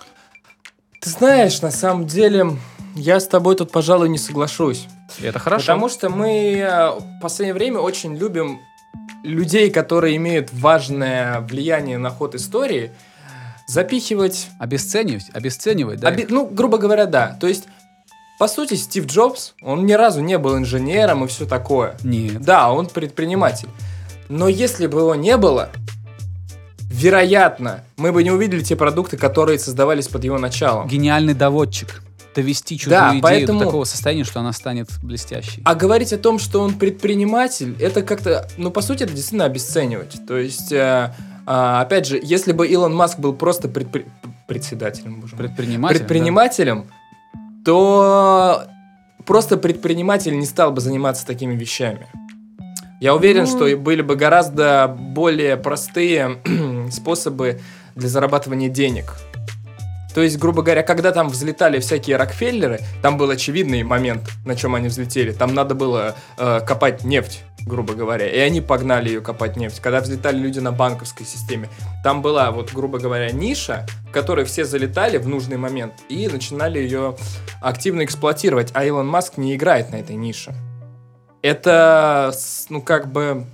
[1.01, 2.57] Ты знаешь, на самом деле,
[2.95, 4.86] я с тобой тут, пожалуй, не соглашусь.
[5.22, 5.66] Это хорошо.
[5.66, 8.61] Потому что мы э, в последнее время очень любим
[9.22, 12.92] людей, которые имеют важное влияние на ход истории,
[13.66, 14.48] запихивать...
[14.58, 16.08] Обесценивать, обесценивать, да?
[16.08, 16.26] Оби...
[16.28, 17.36] Ну, грубо говоря, да.
[17.40, 17.64] То есть,
[18.38, 21.96] по сути, Стив Джобс, он ни разу не был инженером и все такое.
[22.02, 22.40] Нет.
[22.42, 23.68] Да, он предприниматель.
[24.28, 25.70] Но если бы его не было,
[26.90, 30.88] вероятно, мы бы не увидели те продукты, которые создавались под его началом.
[30.88, 32.02] Гениальный доводчик.
[32.34, 35.62] Довести чужую Да, идею поэтому- до такого состояния, что она станет блестящей.
[35.64, 40.16] А говорить о том, что он предприниматель, это как-то, ну, по сути, это действительно обесценивать.
[40.26, 41.14] То есть, э,
[41.47, 44.07] а, опять же, если бы Илон Маск был просто предпри-
[44.47, 45.99] председателем, боже мой, Предприниматель.
[45.99, 46.84] предпринимателем,
[47.64, 48.64] то
[49.26, 52.07] просто предприниматель не стал бы заниматься такими вещами.
[53.01, 53.47] Я уверен, Ну.
[53.47, 56.38] что были бы гораздо более простые
[56.90, 57.61] способы
[57.95, 59.14] для зарабатывания денег.
[60.14, 64.74] То есть, грубо говоря, когда там взлетали всякие Рокфеллеры, там был очевидный момент, на чем
[64.76, 65.32] они взлетели.
[65.32, 69.80] Там надо было э, копать нефть, грубо говоря, и они погнали ее копать нефть.
[69.80, 71.68] Когда взлетали люди на банковской системе,
[72.02, 76.78] там была, вот, грубо говоря, ниша, в которой все залетали в нужный момент и начинали
[76.78, 77.16] ее
[77.60, 80.54] активно эксплуатировать, а Илон Маск не играет на этой нише.
[81.42, 82.32] Это,
[82.68, 83.44] ну, как бы,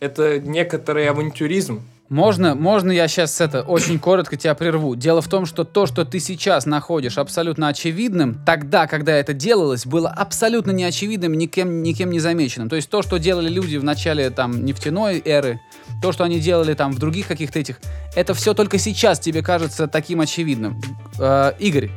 [0.00, 1.82] это некоторый авантюризм.
[2.08, 4.96] Можно, можно я сейчас это очень коротко тебя прерву.
[4.96, 9.84] Дело в том, что то, что ты сейчас находишь абсолютно очевидным, тогда, когда это делалось,
[9.84, 12.70] было абсолютно неочевидным, никем, никем не замеченным.
[12.70, 15.60] То есть то, что делали люди в начале там нефтяной эры,
[16.00, 17.78] то, что они делали там в других каких-то этих,
[18.16, 20.80] это все только сейчас тебе кажется таким очевидным.
[21.18, 21.90] Э, Игорь,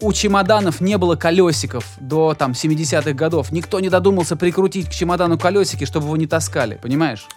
[0.00, 3.52] у чемоданов не было колесиков до там 70-х годов.
[3.52, 7.28] Никто не додумался прикрутить к чемодану колесики, чтобы его не таскали, понимаешь?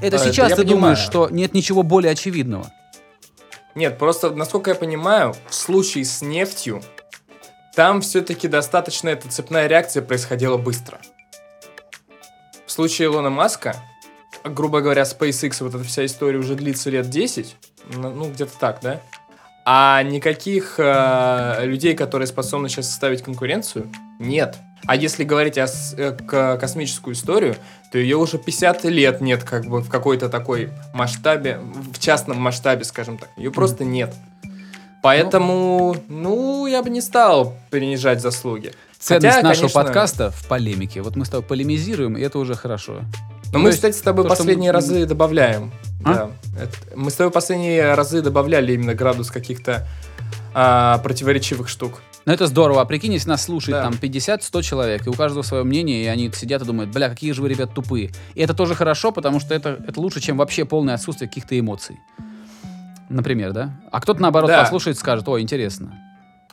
[0.00, 1.28] Это А, сейчас я ты думаешь, понимаю.
[1.28, 2.70] что нет ничего более очевидного.
[3.74, 6.82] Нет, просто, насколько я понимаю, в случае с нефтью,
[7.74, 10.98] там все-таки достаточно эта цепная реакция происходила быстро.
[12.66, 13.76] В случае Илона Маска,
[14.44, 17.56] грубо говоря, SpaceX, вот эта вся история уже длится лет 10,
[17.94, 19.00] ну, ну, где-то так, да?
[19.64, 24.56] А никаких э, людей, которые способны сейчас составить конкуренцию, нет.
[24.86, 25.66] А если говорить о
[25.96, 27.56] э, космическую историю,
[27.92, 31.58] то ее уже 50 лет нет как бы в какой-то такой масштабе,
[31.92, 33.28] в частном масштабе, скажем так.
[33.36, 34.14] Ее просто нет.
[35.02, 38.72] Поэтому, ну, я бы не стал принижать заслуги.
[38.98, 41.02] Ценность Хотя, нашего конечно, подкаста в полемике.
[41.02, 43.02] Вот мы с тобой полемизируем, и это уже хорошо.
[43.46, 45.72] Но То мы, кстати, с тобой то, последние мы- разы добавляем.
[46.04, 46.14] А?
[46.14, 46.30] Да.
[46.60, 49.86] Это- мы с тобой последние разы добавляли именно градус каких-то
[50.52, 52.02] а, противоречивых штук.
[52.28, 52.82] Но это здорово.
[52.82, 53.84] А прикинь, если нас слушает Да.
[53.84, 57.32] там 50-100 человек, и у каждого свое мнение, и они сидят и думают, бля, какие
[57.32, 58.10] же вы, ребят, тупые.
[58.34, 61.98] И это тоже хорошо, потому что это, это лучше, чем вообще полное отсутствие каких-то эмоций.
[63.08, 63.80] Например, да?
[63.90, 64.62] А кто-то, наоборот, Да.
[64.62, 65.98] послушает и скажет, о, интересно.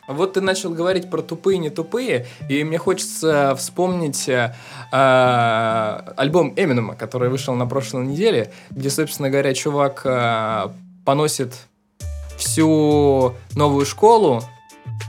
[0.07, 4.55] Вот ты начал говорить про тупые, не тупые, и мне хочется вспомнить э,
[4.93, 10.71] а, альбом Эминема, который вышел на прошлой неделе, где, собственно говоря, чувак а,
[11.03, 11.53] поносит
[12.38, 14.41] всю новую школу,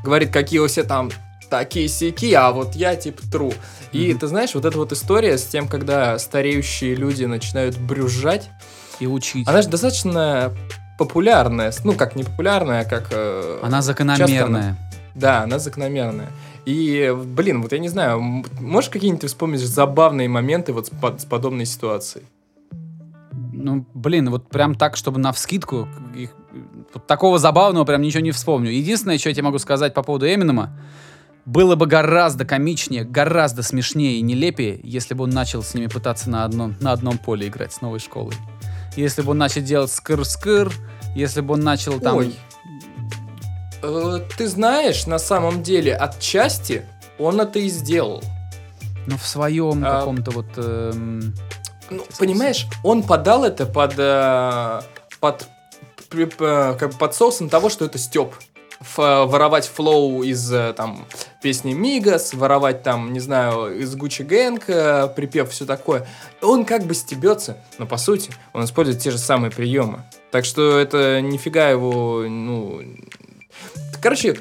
[0.05, 1.11] говорит, какие все там
[1.51, 3.53] такие сяки, а вот я типа тру.
[3.93, 4.18] И Мгм.
[4.18, 8.51] ты знаешь, вот эта вот история с тем, когда стареющие люди начинают брюзжать,
[8.99, 9.47] И учить.
[9.49, 10.53] она же достаточно
[10.99, 13.09] популярная, ну как не популярная, а как...
[13.12, 14.76] э, Она закономерная.
[15.14, 16.30] да, она закономерная.
[16.64, 18.20] И, блин, вот я не знаю,
[18.59, 22.24] можешь какие-нибудь ты вспомнишь забавные моменты вот с, под- с подобной ситуацией?
[23.53, 26.34] Ну, блин, вот прям так, чтобы на вскидку, их-
[26.97, 28.70] вот такого забавного прям ничего не вспомню.
[28.70, 30.78] Единственное, что я тебе могу сказать по поводу Эминема,
[31.44, 36.28] было бы гораздо комичнее, гораздо смешнее и нелепее, если бы он начал с ними пытаться
[36.28, 38.34] на одном, на одном поле играть с новой школой.
[38.97, 40.72] Если бы он начал делать скыр-скыр,
[41.14, 42.16] если бы он начал там...
[42.16, 42.34] Ой.
[43.82, 46.84] Э, ты знаешь, на самом деле, отчасти
[47.18, 48.22] он это и сделал.
[49.07, 50.47] Ну, в своем А, каком-то вот...
[50.57, 51.34] эм,
[51.90, 54.80] Ну, понимаешь, он подал это под, э,
[55.20, 55.47] под,
[56.24, 58.34] как бы под соусом того, что это Степ.
[58.96, 61.06] воровать флоу из э, там
[61.42, 66.06] песни Мигас, воровать там, не знаю, из Гуччи Гэнг, э, припев, все такое.
[66.42, 70.04] Он как бы стебется, но по сути он использует те же самые приемы.
[70.30, 72.82] Так что это нифига его, ну...
[74.02, 74.38] Короче,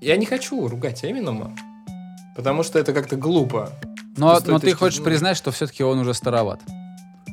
[0.00, 1.56] я не хочу ругать Эминема,
[2.36, 3.72] потому что это как-то глупо.
[4.16, 6.60] Но, но ты хочешь признать, что все-таки он уже староват.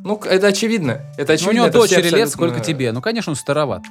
[0.06, 1.02] Ну, это очевидно.
[1.18, 1.56] Это Ну, у очевидно.
[1.56, 2.92] него дочери лет, сколько тебе.
[2.92, 3.84] Ну, конечно, он староват.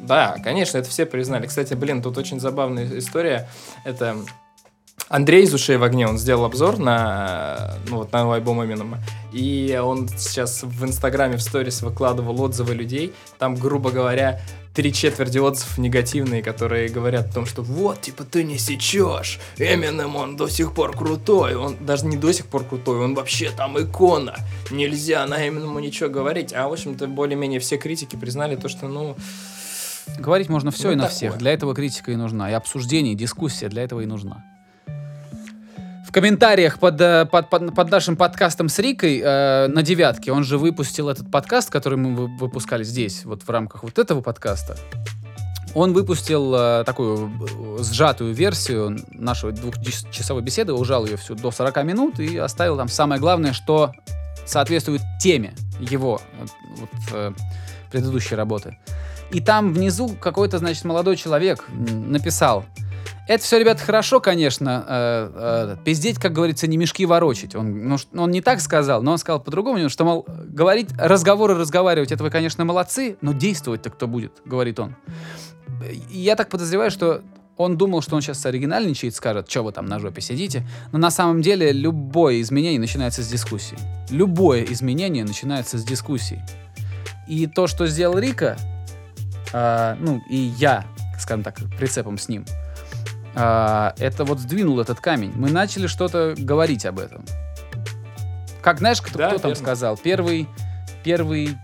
[0.00, 1.46] Да, конечно, это все признали.
[1.46, 3.48] Кстати, блин, тут очень забавная история.
[3.84, 4.16] Это
[5.08, 8.98] Андрей из «Ушей в огне», он сделал обзор на, ну, вот, на альбом Эминема.
[9.32, 13.14] И он сейчас в Инстаграме в сторис выкладывал отзывы людей.
[13.38, 14.40] Там, грубо говоря,
[14.74, 20.14] три четверти отзывов негативные, которые говорят о том, что вот, типа, ты не сечешь, Эминем,
[20.14, 23.80] он до сих пор крутой, он даже не до сих пор крутой, он вообще там
[23.80, 24.36] икона,
[24.70, 26.52] нельзя на Эминему ничего говорить.
[26.52, 29.16] А, в общем-то, более-менее все критики признали то, что, ну,
[30.18, 31.16] Говорить можно все Ну, и на такое.
[31.16, 31.38] всех.
[31.38, 32.50] Для этого критика и нужна.
[32.50, 34.42] И обсуждение, и дискуссия для этого и нужна.
[36.08, 40.42] В комментариях под, э, под, под, под нашим подкастом с Рикой э, на девятке, он
[40.42, 44.78] же выпустил этот подкаст, который мы вы- выпускали здесь, вот в рамках вот этого подкаста.
[45.74, 47.30] Он выпустил э, такую
[47.78, 52.88] э, сжатую версию нашей двухчасовой беседы, ужал ее всю до 40 минут и оставил там
[52.88, 53.92] самое главное, что
[54.46, 56.46] соответствует теме его э,
[56.78, 57.32] вот, э,
[57.90, 58.78] предыдущей работы.
[59.30, 62.64] И там внизу какой-то, значит, молодой человек написал,
[63.28, 67.54] это все, ребят, хорошо, конечно, э, э, пиздеть, как говорится, не мешки ворочить.
[67.54, 72.10] Он, ну, он не так сказал, но он сказал по-другому, что, мол, говорить, разговоры разговаривать,
[72.10, 74.96] это вы, конечно, молодцы, но действовать-то кто будет, говорит он.
[76.10, 77.20] Я так подозреваю, что
[77.58, 81.10] он думал, что он сейчас оригинальничает, скажет, что вы там на жопе сидите, но на
[81.10, 83.76] самом деле любое изменение начинается с дискуссии.
[84.08, 86.42] Любое изменение начинается с дискуссии.
[87.28, 88.56] И то, что сделал Рика,
[89.52, 90.86] а, ну, и я,
[91.18, 92.46] скажем так, прицепом с ним,
[93.40, 95.32] а, это вот сдвинул этот камень.
[95.36, 97.24] Мы начали что-то говорить об этом.
[98.60, 99.64] Как, знаешь, кто, Да, кто там верно.
[99.64, 99.96] сказал?
[99.96, 100.48] Первый,
[101.04, 101.56] первый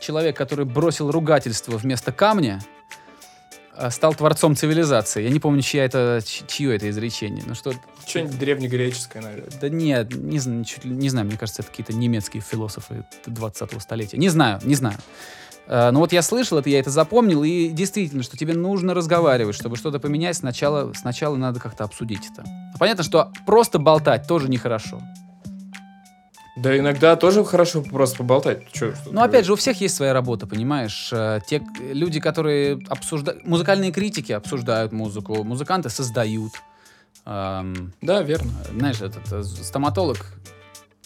[0.00, 2.60] человек, который бросил ругательство вместо камня,
[3.76, 5.22] а, стал творцом цивилизации.
[5.22, 7.44] Я не помню, чья это, чье это изречение.
[7.46, 7.72] Ну что,
[8.04, 9.50] что-нибудь древнегреческое, наверное.
[9.60, 14.18] да нет, не, чуть не знаю, мне кажется, это какие-то немецкие философы 20-го столетия.
[14.18, 14.98] Не знаю, не знаю.
[15.66, 19.54] Э, Но вот я слышал это, я это запомнил, и действительно, что тебе нужно разговаривать,
[19.54, 22.44] чтобы что-то поменять, сначала, сначала надо как-то обсудить это.
[22.78, 25.00] Понятно, что просто болтать тоже нехорошо.
[26.56, 28.70] Да иногда тоже хорошо просто поболтать.
[28.72, 31.08] Чё, что Ну, опять же, у всех есть своя работа, понимаешь?
[31.12, 33.46] Э, Те люди, которые обсуждают...
[33.46, 36.52] Музыкальные критики обсуждают музыку, музыканты создают.
[37.24, 38.50] Эм, Да, верно.
[38.76, 40.18] знаешь, этот э, стоматолог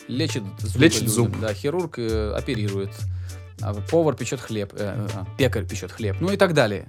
[0.09, 1.31] лечит зубы Лечит зуб.
[1.41, 2.91] Да, хирург э, оперирует.
[3.61, 6.87] А повар печет хлеб, э, э, пекарь печет хлеб, ну и так далее.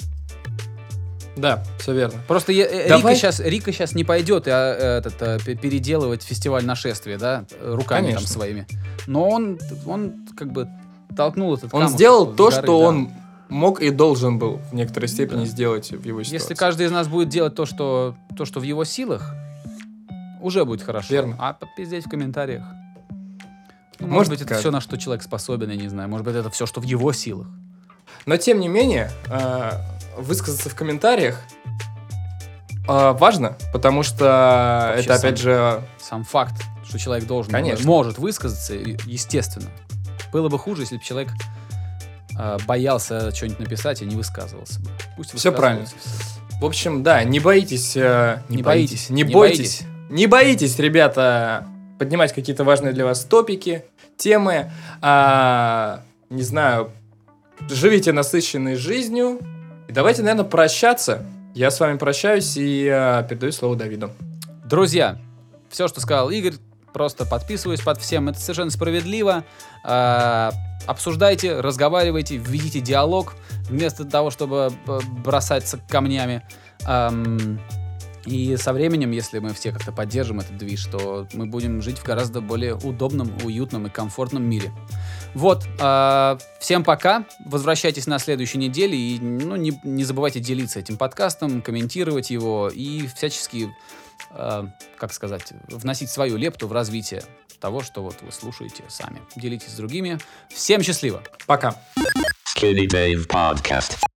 [1.35, 2.19] Да, все верно.
[2.27, 5.55] Просто я- э, Давай- Рика сейчас Рика сейчас не пойдет а, э, этот, э, пе-
[5.55, 8.27] переделывать фестиваль нашествия, да, э, руками там Конечно.
[8.27, 8.67] своими.
[9.05, 10.67] Но он, он как бы
[11.15, 12.87] толкнул этот Он сделал то, горы, что да.
[12.87, 13.11] он
[13.49, 15.45] мог и должен был в некоторой степени Да.
[15.45, 16.33] сделать в его ситуации.
[16.33, 19.33] Если каждый из нас будет делать то, что, то, что в его силах,
[20.41, 21.13] уже будет хорошо.
[21.13, 21.35] Верно.
[21.39, 22.63] А попиздеть в комментариях.
[23.99, 26.07] Может, Может, быть, это как- все, на что человек способен, я не знаю.
[26.09, 27.47] Может быть, это все, что в его силах.
[28.25, 29.71] Но тем не менее, э,
[30.17, 31.39] высказаться в комментариях
[32.87, 37.85] э, важно, потому что Вообще это, сам- опять же, Сам факт, что человек должен, Конечно.
[37.85, 39.67] может высказаться, естественно.
[40.31, 41.31] Было бы хуже, если бы человек
[42.39, 44.89] э, боялся что-нибудь написать и не высказывался бы.
[45.17, 45.87] Пусть Всё правильно.
[46.61, 48.01] в общем, да, не боитесь, не,
[48.57, 51.67] Не боитесь, боитесь, не не бойтесь, не боитесь, ребята,
[51.97, 53.83] поднимать какие-то важные для вас топики,
[54.17, 54.71] темы,
[55.01, 56.91] а, не знаю,
[57.69, 59.39] живите насыщенной жизнью.
[59.87, 61.25] И давайте, наверное, прощаться.
[61.53, 64.11] Я с вами прощаюсь и э, передаю слово Давиду.
[64.65, 65.17] Друзья,
[65.69, 66.53] все, что сказал Игорь,
[66.93, 68.29] просто подписываюсь под всем.
[68.29, 69.43] Это совершенно справедливо.
[69.83, 70.51] А,
[70.85, 73.35] обсуждайте, разговаривайте, введите диалог
[73.69, 76.43] вместо того, чтобы э, бросаться камнями.
[76.85, 77.59] Ам,
[78.27, 82.03] и со временем, если мы все как-то поддержим этот движ, то мы будем жить в
[82.03, 84.71] гораздо более удобном, уютном и комфортном мире.
[85.33, 87.25] Вот, а, всем пока.
[87.45, 93.07] Возвращайтесь на следующей неделе и ну, не, не забывайте делиться этим подкастом, комментировать его и
[93.07, 93.73] всячески,
[94.31, 97.23] а, как сказать, вносить свою лепту в развитие
[97.61, 99.21] того, что вот вы слушаете сами.
[99.35, 100.19] Делитесь с другими.
[100.49, 101.23] Всем счастливо!
[101.45, 101.75] Пока.
[102.55, 104.07] Skinny Dave Podcast.